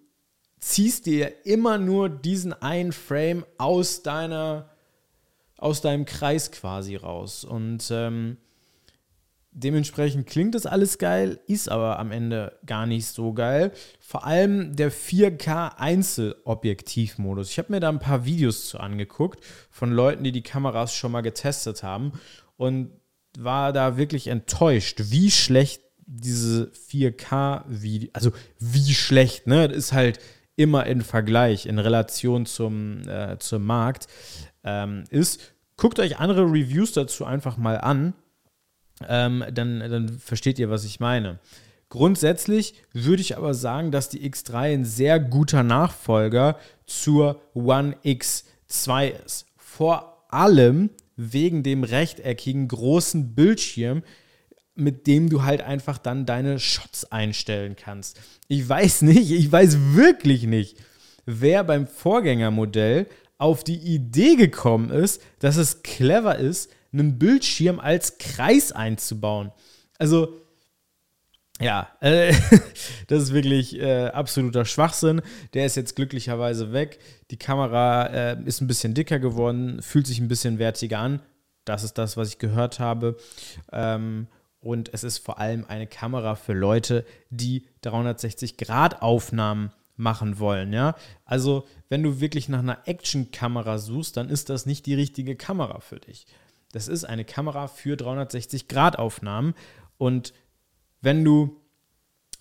ziehst 0.61 1.07
dir 1.07 1.47
immer 1.47 1.79
nur 1.79 2.09
diesen 2.09 2.53
einen 2.53 2.93
Frame 2.93 3.45
aus 3.59 4.03
deiner, 4.03 4.71
aus 5.57 5.81
deinem 5.81 6.05
Kreis 6.05 6.53
quasi 6.53 6.97
raus. 6.97 7.45
Und 7.45 7.89
ähm, 7.91 8.39
dementsprechend 9.59 10.27
klingt 10.27 10.55
das 10.55 10.67
alles 10.67 10.99
geil, 10.99 11.41
ist 11.47 11.69
aber 11.69 11.99
am 11.99 12.13
Ende 12.13 12.59
gar 12.65 12.87
nicht 12.87 13.07
so 13.07 13.33
geil. 13.33 13.73
Vor 14.01 14.25
allem 14.25 14.77
der 14.77 14.93
4K 14.93 15.77
Einzelobjektivmodus. 15.77 17.51
Ich 17.51 17.59
habe 17.59 17.73
mir 17.73 17.81
da 17.81 17.89
ein 17.89 17.99
paar 17.99 18.25
Videos 18.25 18.69
zu 18.69 18.79
angeguckt 18.79 19.45
von 19.71 19.93
Leuten, 19.93 20.25
die 20.25 20.33
die 20.33 20.43
Kameras 20.43 20.95
schon 20.95 21.13
mal 21.13 21.23
getestet 21.23 21.83
haben 21.83 22.13
und 22.57 22.91
war 23.39 23.73
da 23.73 23.97
wirklich 23.97 24.29
enttäuscht, 24.29 25.01
wie 25.11 25.31
schlecht 25.31 25.83
diese 26.07 26.71
4K-Video, 26.91 28.09
also 28.15 28.33
wie 28.59 28.95
schlecht, 28.95 29.47
ne? 29.47 29.69
Das 29.69 29.77
ist 29.77 29.93
halt 29.93 30.19
immer 30.57 30.87
in 30.87 31.03
Vergleich, 31.03 31.67
in 31.67 31.79
Relation 31.79 32.47
zum, 32.47 33.07
äh, 33.07 33.39
zum 33.39 33.65
Markt 33.65 34.07
ähm, 34.65 35.05
ist. 35.11 35.41
Guckt 35.77 36.01
euch 36.01 36.19
andere 36.19 36.45
Reviews 36.45 36.93
dazu 36.93 37.25
einfach 37.25 37.57
mal 37.57 37.79
an. 37.79 38.15
Ähm, 39.07 39.45
dann, 39.53 39.81
dann 39.81 40.09
versteht 40.19 40.59
ihr, 40.59 40.71
was 40.71 40.85
ich 40.85 41.01
meine. 41.01 41.39
Grundsätzlich 41.91 42.75
würde 42.93 43.23
ich 43.23 43.37
aber 43.37 43.55
sagen, 43.55 43.91
dass 43.91 44.09
die 44.09 44.29
X3 44.29 44.75
ein 44.75 44.85
sehr 44.85 45.19
guter 45.21 45.63
Nachfolger 45.63 46.59
zur 46.87 47.41
One 47.55 47.97
X2 48.05 49.13
ist. 49.25 49.47
Vor 49.57 50.27
allem 50.29 50.91
wegen 51.17 51.63
dem 51.63 51.85
rechteckigen 51.85 52.69
großen 52.69 53.35
Bildschirm, 53.35 54.03
mit 54.75 55.07
dem 55.07 55.29
du 55.31 55.43
halt 55.43 55.63
einfach 55.63 55.99
dann 55.99 56.27
deine 56.27 56.61
Shots 56.61 57.11
einstellen 57.11 57.75
kannst. 57.75 58.21
Ich 58.49 58.69
weiß 58.69 59.03
nicht, 59.03 59.31
ich 59.31 59.51
weiß 59.51 59.79
wirklich 59.95 60.45
nicht, 60.45 60.77
wer 61.25 61.65
beim 61.65 61.87
Vorgängermodell 61.87 63.07
auf 63.39 63.65
die 63.65 63.79
Idee 63.79 64.37
gekommen 64.37 64.91
ist, 64.91 65.23
dass 65.39 65.57
es 65.57 65.83
clever 65.83 66.37
ist, 66.37 66.71
einen 66.93 67.19
Bildschirm 67.19 67.81
als 67.81 68.19
Kreis 68.19 68.73
einzubauen. 68.73 69.53
Also, 69.99 70.41
ja, 71.61 71.89
äh, 72.01 72.33
das 73.09 73.25
ist 73.25 73.33
wirklich 73.33 73.79
äh, 73.79 74.07
absoluter 74.07 74.65
Schwachsinn. 74.65 75.23
Der 75.55 75.67
ist 75.67 75.77
jetzt 75.77 75.97
glücklicherweise 75.97 76.73
weg. 76.73 77.01
Die 77.31 77.37
Kamera 77.37 78.07
äh, 78.07 78.43
ist 78.45 78.61
ein 78.61 78.69
bisschen 78.69 78.95
dicker 78.95 79.19
geworden, 79.19 79.83
fühlt 79.83 80.07
sich 80.07 80.21
ein 80.21 80.29
bisschen 80.29 80.59
wertiger 80.59 81.01
an. 81.01 81.21
Das 81.65 81.83
ist 81.83 81.99
das, 81.99 82.17
was 82.17 82.29
ich 82.29 82.39
gehört 82.39 82.79
habe. 82.79 83.17
Ähm, 83.73 84.29
und 84.61 84.93
es 84.93 85.05
ist 85.05 85.19
vor 85.19 85.39
allem 85.39 85.65
eine 85.69 85.87
Kamera 85.87 86.35
für 86.35 86.53
Leute, 86.53 87.05
die 87.31 87.67
360-Grad-Aufnahmen 87.85 89.73
machen 89.97 90.39
wollen. 90.39 90.73
Ja? 90.73 90.95
Also, 91.25 91.67
wenn 91.89 92.03
du 92.03 92.21
wirklich 92.21 92.49
nach 92.49 92.61
einer 92.61 92.87
Action-Kamera 92.87 93.79
suchst, 93.79 94.17
dann 94.17 94.31
ist 94.31 94.49
das 94.49 94.65
nicht 94.67 94.87
die 94.87 94.95
richtige 94.95 95.37
Kamera 95.37 95.81
für 95.81 96.01
dich. 96.01 96.27
Das 96.79 96.87
ist 96.87 97.03
eine 97.03 97.25
Kamera 97.25 97.67
für 97.67 97.97
360-Grad-Aufnahmen. 97.97 99.55
Und 99.97 100.33
wenn 101.01 101.25
du 101.25 101.57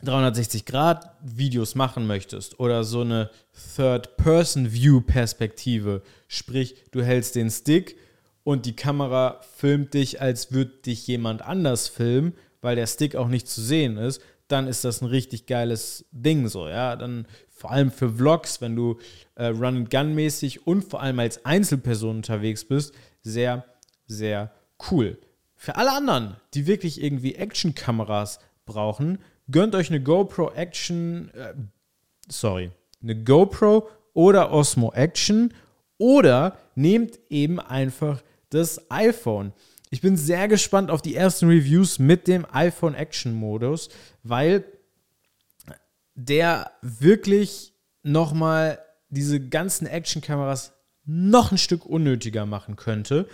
360 0.03 0.67
Grad 0.67 1.09
Videos 1.23 1.73
machen 1.73 2.05
möchtest 2.05 2.59
oder 2.59 2.83
so 2.83 3.01
eine 3.01 3.31
Third-Person-View-Perspektive, 3.75 6.03
sprich, 6.27 6.75
du 6.91 7.01
hältst 7.01 7.33
den 7.33 7.49
Stick 7.49 7.97
und 8.43 8.67
die 8.67 8.75
Kamera 8.75 9.41
filmt 9.55 9.95
dich, 9.95 10.21
als 10.21 10.51
würde 10.51 10.73
dich 10.85 11.07
jemand 11.07 11.41
anders 11.41 11.87
filmen, 11.87 12.35
weil 12.61 12.75
der 12.75 12.85
Stick 12.85 13.15
auch 13.15 13.29
nicht 13.29 13.47
zu 13.47 13.59
sehen 13.59 13.97
ist, 13.97 14.21
dann 14.47 14.67
ist 14.67 14.85
das 14.85 15.01
ein 15.01 15.07
richtig 15.07 15.47
geiles 15.47 16.05
Ding 16.11 16.47
so, 16.47 16.67
ja. 16.67 16.95
Dann 16.95 17.25
vor 17.49 17.71
allem 17.71 17.89
für 17.89 18.13
Vlogs, 18.13 18.61
wenn 18.61 18.75
du 18.75 18.99
äh, 19.33 19.47
Run-and-Gun-mäßig 19.47 20.67
und 20.67 20.83
vor 20.83 21.01
allem 21.01 21.17
als 21.17 21.43
Einzelperson 21.43 22.17
unterwegs 22.17 22.65
bist, 22.65 22.93
sehr, 23.23 23.65
sehr 24.07 24.51
cool. 24.89 25.17
Für 25.55 25.75
alle 25.75 25.91
anderen, 25.91 26.35
die 26.53 26.67
wirklich 26.67 27.01
irgendwie 27.01 27.35
Action-Kameras 27.35 28.39
brauchen, 28.65 29.19
gönnt 29.49 29.75
euch 29.75 29.89
eine 29.89 30.01
GoPro 30.01 30.51
Action, 30.51 31.31
äh, 31.33 31.53
sorry, 32.27 32.71
eine 33.01 33.21
GoPro 33.23 33.89
oder 34.13 34.51
Osmo 34.51 34.91
Action 34.93 35.53
oder 35.97 36.57
nehmt 36.75 37.19
eben 37.29 37.59
einfach 37.59 38.21
das 38.49 38.89
iPhone. 38.89 39.53
Ich 39.89 40.01
bin 40.01 40.17
sehr 40.17 40.47
gespannt 40.47 40.91
auf 40.91 41.01
die 41.01 41.15
ersten 41.15 41.47
Reviews 41.47 41.97
mit 41.97 42.27
dem 42.27 42.45
iPhone 42.51 42.93
Action 42.93 43.33
Modus, 43.33 43.89
weil 44.23 44.65
der 46.13 46.71
wirklich 46.81 47.73
nochmal 48.03 48.79
diese 49.09 49.39
ganzen 49.39 49.87
Action-Kameras 49.87 50.73
noch 51.05 51.51
ein 51.51 51.57
Stück 51.57 51.85
unnötiger 51.85 52.45
machen 52.45 52.75
könnte. 52.75 53.27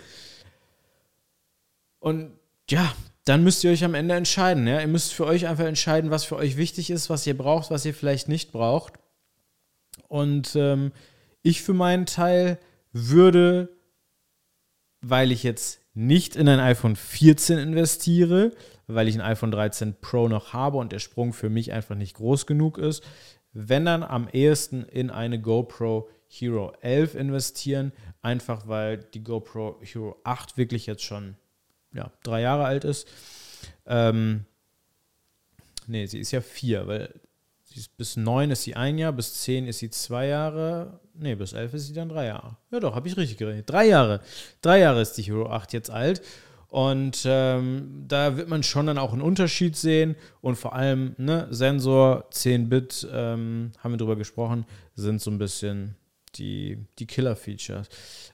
Und 2.04 2.32
ja, 2.68 2.92
dann 3.24 3.42
müsst 3.44 3.64
ihr 3.64 3.70
euch 3.70 3.82
am 3.82 3.94
Ende 3.94 4.14
entscheiden. 4.14 4.66
Ja? 4.66 4.78
Ihr 4.78 4.88
müsst 4.88 5.14
für 5.14 5.24
euch 5.24 5.46
einfach 5.46 5.64
entscheiden, 5.64 6.10
was 6.10 6.24
für 6.24 6.36
euch 6.36 6.58
wichtig 6.58 6.90
ist, 6.90 7.08
was 7.08 7.26
ihr 7.26 7.34
braucht, 7.34 7.70
was 7.70 7.86
ihr 7.86 7.94
vielleicht 7.94 8.28
nicht 8.28 8.52
braucht. 8.52 8.92
Und 10.08 10.54
ähm, 10.54 10.92
ich 11.40 11.62
für 11.62 11.72
meinen 11.72 12.04
Teil 12.04 12.58
würde, 12.92 13.70
weil 15.00 15.32
ich 15.32 15.44
jetzt 15.44 15.80
nicht 15.94 16.36
in 16.36 16.46
ein 16.46 16.60
iPhone 16.60 16.94
14 16.94 17.58
investiere, 17.58 18.50
weil 18.86 19.08
ich 19.08 19.14
ein 19.14 19.22
iPhone 19.22 19.50
13 19.50 19.94
Pro 20.02 20.28
noch 20.28 20.52
habe 20.52 20.76
und 20.76 20.92
der 20.92 20.98
Sprung 20.98 21.32
für 21.32 21.48
mich 21.48 21.72
einfach 21.72 21.94
nicht 21.94 22.16
groß 22.16 22.44
genug 22.44 22.76
ist, 22.76 23.02
wenn 23.54 23.86
dann 23.86 24.02
am 24.02 24.28
ehesten 24.28 24.82
in 24.82 25.08
eine 25.08 25.40
GoPro 25.40 26.10
Hero 26.26 26.74
11 26.82 27.14
investieren, 27.14 27.92
einfach 28.20 28.68
weil 28.68 28.98
die 28.98 29.24
GoPro 29.24 29.80
Hero 29.80 30.20
8 30.24 30.58
wirklich 30.58 30.84
jetzt 30.84 31.02
schon 31.02 31.36
ja, 31.94 32.10
drei 32.22 32.42
Jahre 32.42 32.64
alt 32.64 32.84
ist. 32.84 33.08
Ähm, 33.86 34.44
nee, 35.86 36.06
sie 36.06 36.18
ist 36.18 36.32
ja 36.32 36.40
vier, 36.40 36.86
weil 36.86 37.12
ist, 37.76 37.96
bis 37.96 38.16
neun 38.16 38.50
ist 38.50 38.62
sie 38.62 38.76
ein 38.76 38.98
Jahr, 38.98 39.12
bis 39.12 39.34
zehn 39.42 39.66
ist 39.66 39.78
sie 39.78 39.90
zwei 39.90 40.26
Jahre, 40.28 41.00
nee, 41.14 41.34
bis 41.34 41.52
elf 41.52 41.74
ist 41.74 41.88
sie 41.88 41.92
dann 41.92 42.08
drei 42.08 42.26
Jahre. 42.26 42.56
Ja 42.70 42.80
doch, 42.80 42.94
habe 42.94 43.08
ich 43.08 43.16
richtig 43.16 43.38
gerechnet. 43.38 43.68
Drei 43.68 43.86
Jahre. 43.86 44.20
Drei 44.62 44.80
Jahre 44.80 45.00
ist 45.00 45.14
die 45.14 45.22
Hero 45.22 45.50
8 45.50 45.72
jetzt 45.72 45.90
alt. 45.90 46.22
Und 46.68 47.22
ähm, 47.24 48.04
da 48.08 48.36
wird 48.36 48.48
man 48.48 48.64
schon 48.64 48.86
dann 48.86 48.98
auch 48.98 49.12
einen 49.12 49.22
Unterschied 49.22 49.76
sehen. 49.76 50.16
Und 50.40 50.56
vor 50.56 50.74
allem, 50.74 51.14
ne, 51.18 51.46
Sensor, 51.50 52.28
10-Bit, 52.30 53.08
ähm, 53.12 53.72
haben 53.78 53.92
wir 53.92 53.98
drüber 53.98 54.16
gesprochen, 54.16 54.66
sind 54.96 55.20
so 55.20 55.30
ein 55.30 55.38
bisschen 55.38 55.94
die, 56.34 56.78
die 56.98 57.06
Killer-Features. 57.06 57.88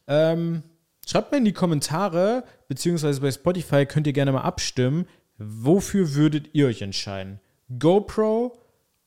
Ähm, 0.06 0.62
Schreibt 1.06 1.32
mal 1.32 1.38
in 1.38 1.44
die 1.44 1.52
Kommentare, 1.52 2.44
beziehungsweise 2.68 3.20
bei 3.20 3.30
Spotify 3.30 3.86
könnt 3.86 4.06
ihr 4.06 4.12
gerne 4.12 4.32
mal 4.32 4.42
abstimmen, 4.42 5.06
wofür 5.38 6.14
würdet 6.14 6.50
ihr 6.52 6.66
euch 6.66 6.82
entscheiden? 6.82 7.40
GoPro, 7.78 8.58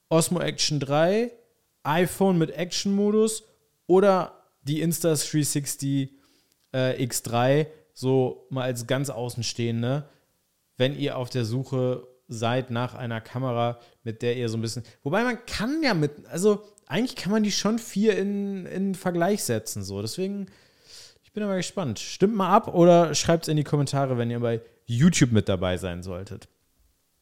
Osmo 0.10 0.40
Action 0.40 0.80
3, 0.80 1.32
iPhone 1.84 2.38
mit 2.38 2.52
Action-Modus 2.52 3.44
oder 3.88 4.44
die 4.64 4.84
Insta360 4.84 6.10
äh, 6.74 7.06
X3, 7.06 7.68
so 7.94 8.48
mal 8.50 8.64
als 8.64 8.88
ganz 8.88 9.10
Außenstehende, 9.10 10.10
wenn 10.78 10.98
ihr 10.98 11.18
auf 11.18 11.30
der 11.30 11.46
Suche 11.46 12.08
seid 12.28 12.72
nach 12.72 12.96
einer 12.96 13.22
Kamera, 13.22 13.80
mit 14.04 14.22
der 14.22 14.36
ihr 14.38 14.50
so 14.50 14.58
ein 14.58 14.62
bisschen. 14.62 14.84
Wobei 15.04 15.24
man 15.24 15.46
kann 15.46 15.84
ja 15.84 15.94
mit, 15.94 16.26
also 16.28 16.64
eigentlich 16.88 17.16
kann 17.16 17.32
man 17.32 17.44
die 17.44 17.52
schon 17.52 17.80
vier 17.80 18.18
in, 18.18 18.66
in 18.66 18.96
Vergleich 18.96 19.44
setzen, 19.44 19.84
so. 19.84 20.02
Deswegen 20.02 20.48
bin 21.34 21.44
aber 21.44 21.58
gespannt. 21.58 22.00
Stimmt 22.00 22.36
mal 22.36 22.50
ab 22.50 22.74
oder 22.74 23.14
schreibt 23.16 23.44
es 23.44 23.48
in 23.50 23.58
die 23.58 23.64
Kommentare, 23.64 24.18
wenn 24.18 24.32
ihr 24.32 24.40
bei 24.40 24.62
YouTube 24.86 25.32
mit 25.32 25.50
dabei 25.50 25.78
sein 25.78 26.04
solltet. 26.04 26.48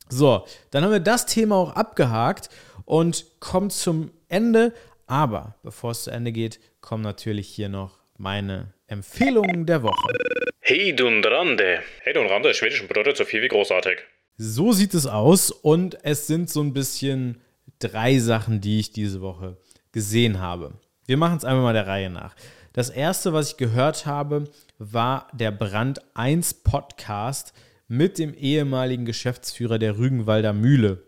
So, 0.10 0.46
dann 0.72 0.84
haben 0.84 0.92
wir 0.92 1.00
das 1.00 1.26
Thema 1.26 1.56
auch 1.56 1.76
abgehakt 1.76 2.50
und 2.86 3.26
kommen 3.40 3.70
zum 3.70 4.12
Ende. 4.28 4.74
Aber 5.08 5.56
bevor 5.64 5.92
es 5.92 6.04
zu 6.04 6.12
Ende 6.12 6.32
geht, 6.32 6.60
kommen 6.82 7.04
natürlich 7.04 7.48
hier 7.48 7.70
noch 7.70 8.00
meine 8.18 8.74
Empfehlungen 8.88 9.66
der 9.66 9.84
Woche. 9.84 10.14
Hey 10.60 10.96
Dundrandi. 10.96 11.80
Hey 12.02 12.14
Dundrandi, 12.14 12.54
schwedischen 12.54 12.88
bedeutet 12.88 13.18
so 13.18 13.26
viel 13.26 13.42
wie 13.42 13.48
großartig. 13.48 14.00
So 14.38 14.74
sieht 14.74 14.94
es 14.94 15.08
aus 15.08 15.52
und 15.52 15.98
es 16.04 16.28
sind 16.28 16.50
so 16.50 16.62
ein 16.62 16.74
bisschen 16.74 17.42
drei 17.80 18.18
Sachen, 18.20 18.62
die 18.62 18.80
ich 18.80 18.92
diese 18.92 19.22
Woche 19.22 19.58
gesehen 19.92 20.40
habe. 20.40 20.74
Wir 21.06 21.18
machen 21.18 21.38
es 21.38 21.46
einmal 21.46 21.64
mal 21.64 21.74
der 21.74 21.88
Reihe 21.88 22.10
nach. 22.10 22.36
Das 22.74 22.90
erste, 22.90 23.34
was 23.34 23.50
ich 23.50 23.58
gehört 23.58 24.06
habe, 24.06 24.46
war 24.78 25.28
der 25.34 25.52
Brand 25.52 26.02
1 26.16 26.56
Podcast 26.64 27.54
mit 27.90 28.18
dem 28.18 28.34
ehemaligen 28.34 29.06
Geschäftsführer 29.06 29.78
der 29.78 29.98
Rügenwalder 29.98 30.54
Mühle, 30.54 31.04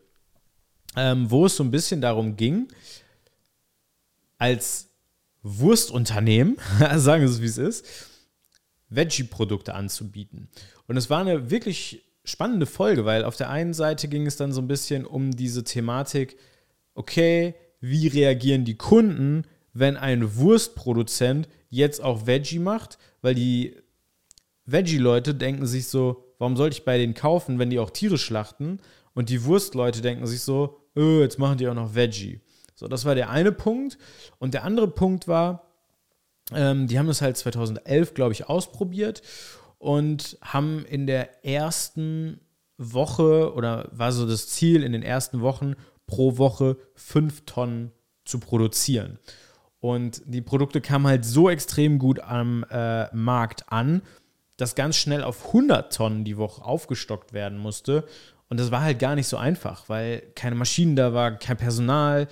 ähm, 0.97 1.31
wo 1.31 1.45
es 1.45 1.55
so 1.55 1.63
ein 1.63 1.71
bisschen 1.71 2.01
darum 2.01 2.35
ging, 2.35 2.67
als 4.37 4.89
Wurstunternehmen, 5.41 6.57
sagen 6.95 7.23
wir 7.23 7.29
es 7.29 7.41
wie 7.41 7.45
es 7.45 7.57
ist, 7.57 7.85
Veggie-Produkte 8.89 9.73
anzubieten. 9.73 10.49
Und 10.87 10.97
es 10.97 11.09
war 11.09 11.21
eine 11.21 11.49
wirklich 11.49 12.03
spannende 12.25 12.65
Folge, 12.65 13.05
weil 13.05 13.23
auf 13.23 13.37
der 13.37 13.49
einen 13.49 13.73
Seite 13.73 14.09
ging 14.09 14.27
es 14.27 14.35
dann 14.35 14.51
so 14.51 14.61
ein 14.61 14.67
bisschen 14.67 15.05
um 15.05 15.31
diese 15.31 15.63
Thematik, 15.63 16.37
okay, 16.93 17.55
wie 17.79 18.07
reagieren 18.07 18.65
die 18.65 18.75
Kunden, 18.75 19.45
wenn 19.73 19.97
ein 19.97 20.35
Wurstproduzent 20.35 21.49
jetzt 21.69 22.01
auch 22.01 22.27
Veggie 22.27 22.59
macht, 22.59 22.97
weil 23.21 23.35
die 23.35 23.75
Veggie-Leute 24.65 25.35
denken 25.35 25.65
sich 25.65 25.87
so, 25.87 26.23
warum 26.37 26.55
sollte 26.55 26.77
ich 26.77 26.85
bei 26.85 26.97
denen 26.97 27.13
kaufen, 27.13 27.59
wenn 27.59 27.69
die 27.69 27.79
auch 27.79 27.89
Tiere 27.89 28.17
schlachten? 28.17 28.79
Und 29.13 29.29
die 29.29 29.43
Wurstleute 29.43 30.01
denken 30.01 30.27
sich 30.27 30.41
so, 30.41 30.79
öh, 30.95 31.21
jetzt 31.21 31.39
machen 31.39 31.57
die 31.57 31.67
auch 31.67 31.73
noch 31.73 31.95
Veggie. 31.95 32.39
So, 32.75 32.87
das 32.87 33.05
war 33.05 33.15
der 33.15 33.29
eine 33.29 33.51
Punkt. 33.51 33.97
Und 34.39 34.53
der 34.53 34.63
andere 34.63 34.87
Punkt 34.87 35.27
war, 35.27 35.67
ähm, 36.51 36.87
die 36.87 36.97
haben 36.97 37.07
das 37.07 37.21
halt 37.21 37.37
2011, 37.37 38.13
glaube 38.13 38.33
ich, 38.33 38.47
ausprobiert 38.47 39.21
und 39.77 40.37
haben 40.41 40.85
in 40.85 41.07
der 41.07 41.45
ersten 41.45 42.39
Woche 42.77 43.53
oder 43.53 43.89
war 43.91 44.11
so 44.11 44.27
das 44.27 44.49
Ziel 44.49 44.83
in 44.83 44.91
den 44.91 45.03
ersten 45.03 45.41
Wochen 45.41 45.75
pro 46.07 46.37
Woche 46.37 46.77
fünf 46.95 47.45
Tonnen 47.45 47.91
zu 48.25 48.39
produzieren. 48.39 49.19
Und 49.83 50.21
die 50.25 50.39
Produkte 50.39 50.79
kamen 50.79 51.07
halt 51.07 51.25
so 51.25 51.49
extrem 51.49 51.99
gut 51.99 52.21
am 52.21 52.65
äh, 52.71 53.13
Markt 53.13 53.65
an, 53.67 54.01
das 54.55 54.75
ganz 54.75 54.95
schnell 54.95 55.21
auf 55.21 55.47
100 55.47 55.93
Tonnen 55.93 56.23
die 56.23 56.37
Woche 56.37 56.63
aufgestockt 56.63 57.33
werden 57.33 57.57
musste. 57.57 58.05
Und 58.47 58.61
das 58.61 58.71
war 58.71 58.81
halt 58.81 58.97
gar 58.97 59.15
nicht 59.15 59.27
so 59.27 59.35
einfach, 59.35 59.89
weil 59.89 60.23
keine 60.35 60.55
Maschinen 60.55 60.95
da 60.95 61.13
war, 61.13 61.37
kein 61.37 61.57
Personal. 61.57 62.29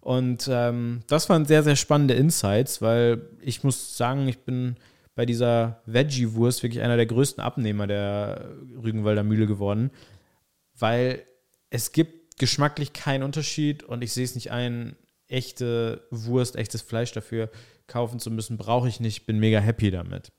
Und 0.00 0.48
ähm, 0.50 1.02
das 1.06 1.28
waren 1.28 1.44
sehr, 1.44 1.62
sehr 1.62 1.76
spannende 1.76 2.14
Insights, 2.14 2.80
weil 2.80 3.20
ich 3.42 3.62
muss 3.62 3.98
sagen, 3.98 4.26
ich 4.26 4.38
bin 4.38 4.76
bei 5.14 5.26
dieser 5.26 5.82
Veggie-Wurst 5.84 6.62
wirklich 6.62 6.82
einer 6.82 6.96
der 6.96 7.04
größten 7.04 7.44
Abnehmer 7.44 7.86
der 7.86 8.48
Rügenwalder 8.82 9.24
Mühle 9.24 9.46
geworden, 9.46 9.90
weil 10.78 11.22
es 11.68 11.92
gibt 11.92 12.38
geschmacklich 12.38 12.94
keinen 12.94 13.24
Unterschied 13.24 13.82
und 13.82 14.02
ich 14.02 14.14
sehe 14.14 14.24
es 14.24 14.34
nicht 14.34 14.52
ein, 14.52 14.96
echte 15.28 16.06
Wurst, 16.10 16.56
echtes 16.56 16.82
Fleisch 16.82 17.12
dafür 17.12 17.50
kaufen 17.86 18.18
zu 18.18 18.30
müssen, 18.30 18.56
brauche 18.56 18.88
ich 18.88 19.00
nicht, 19.00 19.26
bin 19.26 19.38
mega 19.38 19.58
happy 19.58 19.90
damit. 19.90 20.32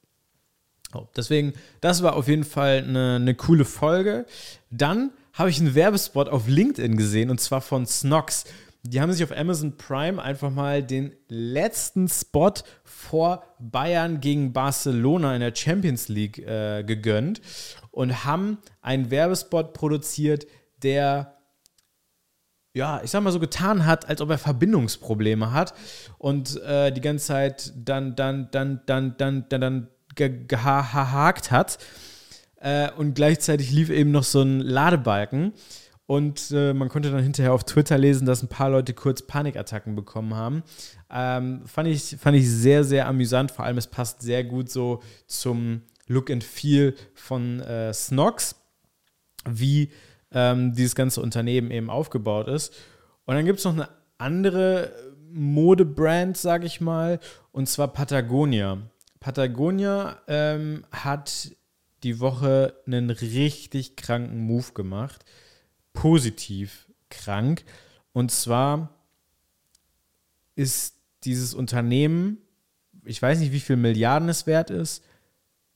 Oh, 0.94 1.08
deswegen, 1.16 1.54
das 1.82 2.04
war 2.04 2.16
auf 2.16 2.28
jeden 2.28 2.44
Fall 2.44 2.84
eine, 2.88 3.16
eine 3.16 3.36
coole 3.36 3.66
Folge. 3.66 4.26
Dann 4.70 5.12
habe 5.34 5.50
ich 5.50 5.60
einen 5.60 5.76
Werbespot 5.76 6.30
auf 6.30 6.48
LinkedIn 6.48 6.96
gesehen 6.96 7.30
und 7.30 7.42
zwar 7.42 7.62
von 7.62 7.86
Snox. 7.86 8.46
Die 8.84 9.02
haben 9.02 9.12
sich 9.12 9.24
auf 9.24 9.36
Amazon 9.36 9.78
Prime 9.78 10.22
einfach 10.22 10.52
mal 10.52 10.84
den 10.84 11.16
letzten 11.28 12.08
Spot 12.08 12.54
vor 12.84 13.44
Bayern 13.60 14.22
gegen 14.22 14.54
Barcelona 14.54 15.34
in 15.34 15.42
der 15.42 15.56
Champions 15.56 16.08
League 16.08 16.38
äh, 16.38 16.84
gegönnt 16.84 17.42
und 17.92 18.24
haben 18.26 18.60
einen 18.82 19.10
Werbespot 19.10 19.74
produziert, 19.74 20.46
der 20.84 21.35
ja, 22.76 23.02
ich 23.02 23.10
sag 23.10 23.24
mal 23.24 23.32
so 23.32 23.40
getan 23.40 23.86
hat, 23.86 24.08
als 24.10 24.20
ob 24.20 24.30
er 24.30 24.38
Verbindungsprobleme 24.38 25.54
hat 25.54 25.74
und 26.18 26.62
äh, 26.62 26.92
die 26.92 27.00
ganze 27.00 27.26
Zeit 27.26 27.74
dann, 27.78 28.18
dann, 28.18 28.50
dann, 28.52 28.82
dann, 28.86 29.16
dann, 29.18 29.46
dann, 29.48 29.62
dann 29.62 29.88
gehakt 30.16 31.52
hat. 31.52 31.78
Äh, 32.60 32.92
und 32.92 33.14
gleichzeitig 33.14 33.72
lief 33.72 33.90
eben 33.90 34.12
noch 34.12 34.26
so 34.26 34.42
ein 34.42 34.60
Ladebalken. 34.60 35.54
Und 36.06 36.52
äh, 36.52 36.74
man 36.74 36.90
konnte 36.90 37.12
dann 37.12 37.24
hinterher 37.24 37.54
auf 37.54 37.64
Twitter 37.64 37.98
lesen, 37.98 38.26
dass 38.26 38.44
ein 38.44 38.50
paar 38.50 38.70
Leute 38.70 38.94
kurz 38.94 39.22
Panikattacken 39.22 39.96
bekommen 39.96 40.36
haben. 40.36 40.64
Ähm, 41.10 41.62
fand, 41.66 41.88
ich, 41.88 42.18
fand 42.20 42.36
ich 42.36 42.50
sehr, 42.50 42.84
sehr 42.84 43.08
amüsant. 43.08 43.52
Vor 43.52 43.64
allem, 43.64 43.78
es 43.78 43.88
passt 43.88 44.22
sehr 44.22 44.44
gut 44.44 44.70
so 44.70 45.02
zum 45.28 45.84
Look 46.08 46.30
and 46.30 46.44
Feel 46.44 46.94
von 47.14 47.62
äh, 47.62 47.94
Snox, 47.94 48.56
wie 49.50 49.92
ähm, 50.36 50.76
dieses 50.76 50.94
ganze 50.94 51.22
Unternehmen 51.22 51.72
eben 51.72 51.90
aufgebaut 51.90 52.48
ist. 52.48 52.74
Und 53.26 53.34
dann 53.34 53.46
gibt 53.46 53.58
es 53.58 53.66
noch 53.66 53.74
eine 53.74 53.90
andere 54.20 54.92
Modebrand, 55.32 56.38
sage 56.38 56.68
ich 56.68 56.80
mal, 56.80 57.20
und 57.52 57.68
zwar 57.68 57.88
Patagonia. 57.88 58.78
Patagonia 59.20 60.22
ähm, 60.28 60.86
hat 60.92 61.52
die 62.04 62.20
Woche 62.20 62.76
einen 62.86 63.10
richtig 63.10 63.96
kranken 63.96 64.40
Move 64.40 64.74
gemacht. 64.74 65.26
Positiv 65.94 66.92
krank. 67.10 67.64
Und 68.14 68.30
zwar 68.30 68.94
ist 70.56 70.96
dieses 71.24 71.54
Unternehmen, 71.54 72.38
ich 73.04 73.22
weiß 73.22 73.40
nicht, 73.40 73.52
wie 73.52 73.60
viel 73.60 73.78
Milliarden 73.78 74.30
es 74.30 74.46
wert 74.46 74.70
ist, 74.70 75.04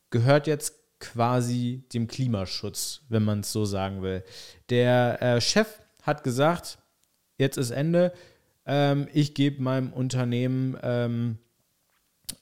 gehört 0.10 0.48
jetzt 0.48 0.79
quasi 1.00 1.84
dem 1.94 2.08
Klimaschutz, 2.08 3.02
wenn 3.10 3.24
man 3.24 3.42
es 3.42 3.52
so 3.52 3.66
sagen 3.66 4.02
will. 4.02 4.24
Der 4.70 5.22
äh, 5.22 5.42
Chef 5.42 5.82
hat 6.04 6.24
gesagt, 6.24 6.78
jetzt 7.38 7.58
ist 7.58 7.72
Ende, 7.72 8.14
ähm, 8.66 9.08
ich 9.14 9.34
gebe 9.34 9.62
meinem 9.62 9.92
Unternehmen 9.94 10.78
ähm, 10.84 11.38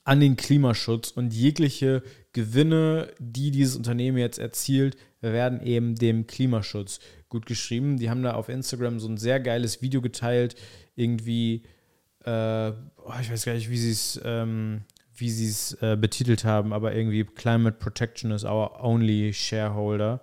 an 0.04 0.20
den 0.20 0.36
Klimaschutz 0.36 1.12
und 1.12 1.34
jegliche 1.34 2.04
Gewinne, 2.34 3.14
die 3.20 3.52
dieses 3.52 3.76
Unternehmen 3.76 4.18
jetzt 4.18 4.40
erzielt, 4.40 4.98
werden 5.22 5.62
eben 5.62 5.96
dem 5.96 6.28
Klimaschutz 6.28 7.00
gut 7.30 7.46
geschrieben. 7.46 7.98
Die 7.98 8.10
haben 8.10 8.24
da 8.24 8.34
auf 8.34 8.50
Instagram 8.50 9.00
so 9.00 9.08
ein 9.08 9.18
sehr 9.18 9.40
geiles 9.40 9.82
Video 9.82 10.02
geteilt, 10.02 10.56
irgendwie, 10.96 11.64
äh, 12.26 12.72
oh, 12.72 13.14
ich 13.22 13.32
weiß 13.32 13.46
gar 13.46 13.54
nicht, 13.54 13.70
wie 13.70 13.78
sie 13.78 13.92
es 13.92 14.20
ähm, 14.24 14.82
wie 15.20 15.30
sie 15.30 15.50
es 15.50 15.74
äh, 15.82 15.98
betitelt 16.00 16.46
haben, 16.46 16.74
aber 16.74 16.94
irgendwie 16.94 17.24
Climate 17.24 17.78
Protection 17.78 18.32
is 18.32 18.44
our 18.44 18.84
only 18.84 19.34
shareholder. 19.34 20.22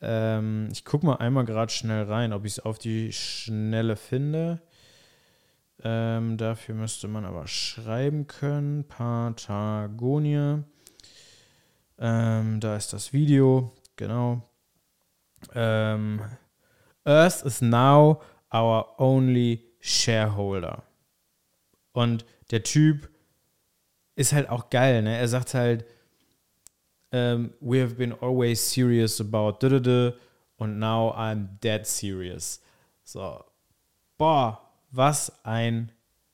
Ähm, 0.00 0.68
ich 0.70 0.84
gucke 0.84 1.06
mal 1.06 1.16
einmal 1.16 1.44
gerade 1.44 1.72
schnell 1.72 2.04
rein, 2.04 2.32
ob 2.32 2.44
ich 2.44 2.52
es 2.52 2.60
auf 2.60 2.78
die 2.78 3.12
Schnelle 3.12 3.96
finde. 3.96 4.60
Ähm, 5.82 6.36
dafür 6.36 6.74
müsste 6.74 7.08
man 7.08 7.24
aber 7.24 7.46
schreiben 7.46 8.26
können. 8.26 8.84
Patagonia. 8.86 10.64
Ähm, 11.98 12.60
da 12.60 12.76
ist 12.76 12.92
das 12.92 13.12
Video, 13.12 13.72
genau. 13.96 14.42
Ähm, 15.54 16.20
Earth 17.04 17.42
is 17.42 17.62
now 17.62 18.20
our 18.52 19.00
only 19.00 19.72
shareholder. 19.80 20.82
Und 21.92 22.26
der 22.50 22.62
Typ 22.62 23.08
ist 24.16 24.32
halt 24.32 24.48
auch 24.48 24.70
geil, 24.70 25.02
ne? 25.02 25.16
Er 25.16 25.28
sagt 25.28 25.54
halt, 25.54 25.84
um, 27.12 27.18
ähm, 27.18 27.54
we 27.60 27.80
have 27.80 27.94
been 27.94 28.12
always 28.20 28.60
serious 28.60 29.20
about 29.20 29.58
da, 29.60 29.68
da, 29.68 29.78
da, 29.78 30.12
und 30.56 30.78
now 30.78 31.14
I'm 31.16 31.60
dead 31.62 31.86
serious. 31.86 32.60
So, 33.04 33.44
boah, 34.18 34.60
was 34.90 35.32
ein, 35.44 35.92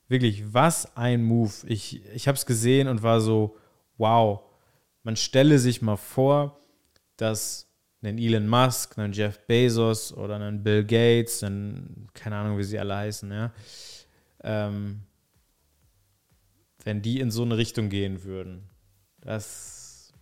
wirklich, 0.08 0.54
was 0.54 0.96
ein 0.96 1.22
Move. 1.22 1.52
Ich, 1.66 2.04
ich 2.14 2.26
habe 2.26 2.36
es 2.36 2.46
gesehen 2.46 2.88
und 2.88 3.02
war 3.02 3.20
so, 3.20 3.56
wow, 3.98 4.40
man 5.02 5.16
stelle 5.16 5.58
sich 5.58 5.82
mal 5.82 5.96
vor, 5.96 6.58
dass 7.16 7.68
ein 8.02 8.18
Elon 8.18 8.48
Musk, 8.48 8.98
ein 8.98 9.12
Jeff 9.12 9.38
Bezos 9.46 10.12
oder 10.12 10.36
ein 10.36 10.62
Bill 10.62 10.84
Gates, 10.84 11.42
ein, 11.42 12.08
keine 12.14 12.36
Ahnung, 12.36 12.58
wie 12.58 12.64
sie 12.64 12.78
alle 12.78 12.96
heißen, 12.96 13.30
ja, 13.30 13.52
ähm, 14.42 15.02
wenn 16.84 17.02
die 17.02 17.20
in 17.20 17.30
so 17.30 17.42
eine 17.42 17.56
Richtung 17.56 17.88
gehen 17.88 18.24
würden. 18.24 18.68
Das, 19.20 20.12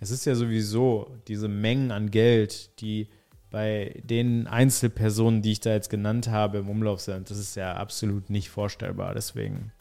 es 0.00 0.10
ist 0.10 0.24
ja 0.24 0.34
sowieso 0.34 1.10
diese 1.28 1.48
Mengen 1.48 1.90
an 1.90 2.10
Geld, 2.10 2.80
die 2.80 3.08
bei 3.50 4.00
den 4.04 4.46
Einzelpersonen, 4.46 5.42
die 5.42 5.52
ich 5.52 5.60
da 5.60 5.70
jetzt 5.70 5.90
genannt 5.90 6.28
habe, 6.28 6.58
im 6.58 6.68
Umlauf 6.68 7.00
sind. 7.00 7.30
Das 7.30 7.38
ist 7.38 7.56
ja 7.56 7.74
absolut 7.74 8.30
nicht 8.30 8.50
vorstellbar. 8.50 9.14
Deswegen 9.14 9.72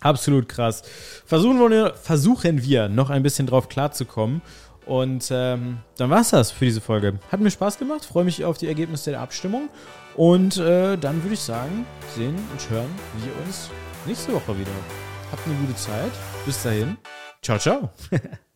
absolut 0.00 0.48
krass. 0.48 0.82
Versuchen 1.24 1.58
wir, 1.70 1.94
versuchen 1.94 2.62
wir 2.62 2.88
noch 2.88 3.10
ein 3.10 3.22
bisschen 3.22 3.46
drauf 3.46 3.68
klarzukommen. 3.68 4.42
Und 4.86 5.28
ähm, 5.30 5.78
dann 5.98 6.10
war 6.10 6.22
es 6.22 6.30
das 6.30 6.50
für 6.50 6.64
diese 6.64 6.80
Folge. 6.80 7.18
Hat 7.30 7.40
mir 7.40 7.50
Spaß 7.50 7.78
gemacht. 7.78 8.04
Freue 8.04 8.24
mich 8.24 8.44
auf 8.44 8.56
die 8.56 8.68
Ergebnisse 8.68 9.10
der 9.10 9.20
Abstimmung. 9.20 9.68
Und 10.16 10.56
äh, 10.56 10.96
dann 10.96 11.22
würde 11.22 11.34
ich 11.34 11.40
sagen, 11.40 11.86
sehen 12.16 12.34
und 12.34 12.70
hören 12.70 12.90
wir 13.22 13.46
uns 13.46 13.70
nächste 14.06 14.32
Woche 14.32 14.58
wieder. 14.58 15.07
Habt 15.30 15.46
eine 15.46 15.54
gute 15.56 15.76
Zeit. 15.76 16.12
Bis 16.46 16.62
dahin. 16.62 16.96
Ciao, 17.42 17.58
ciao. 17.58 17.90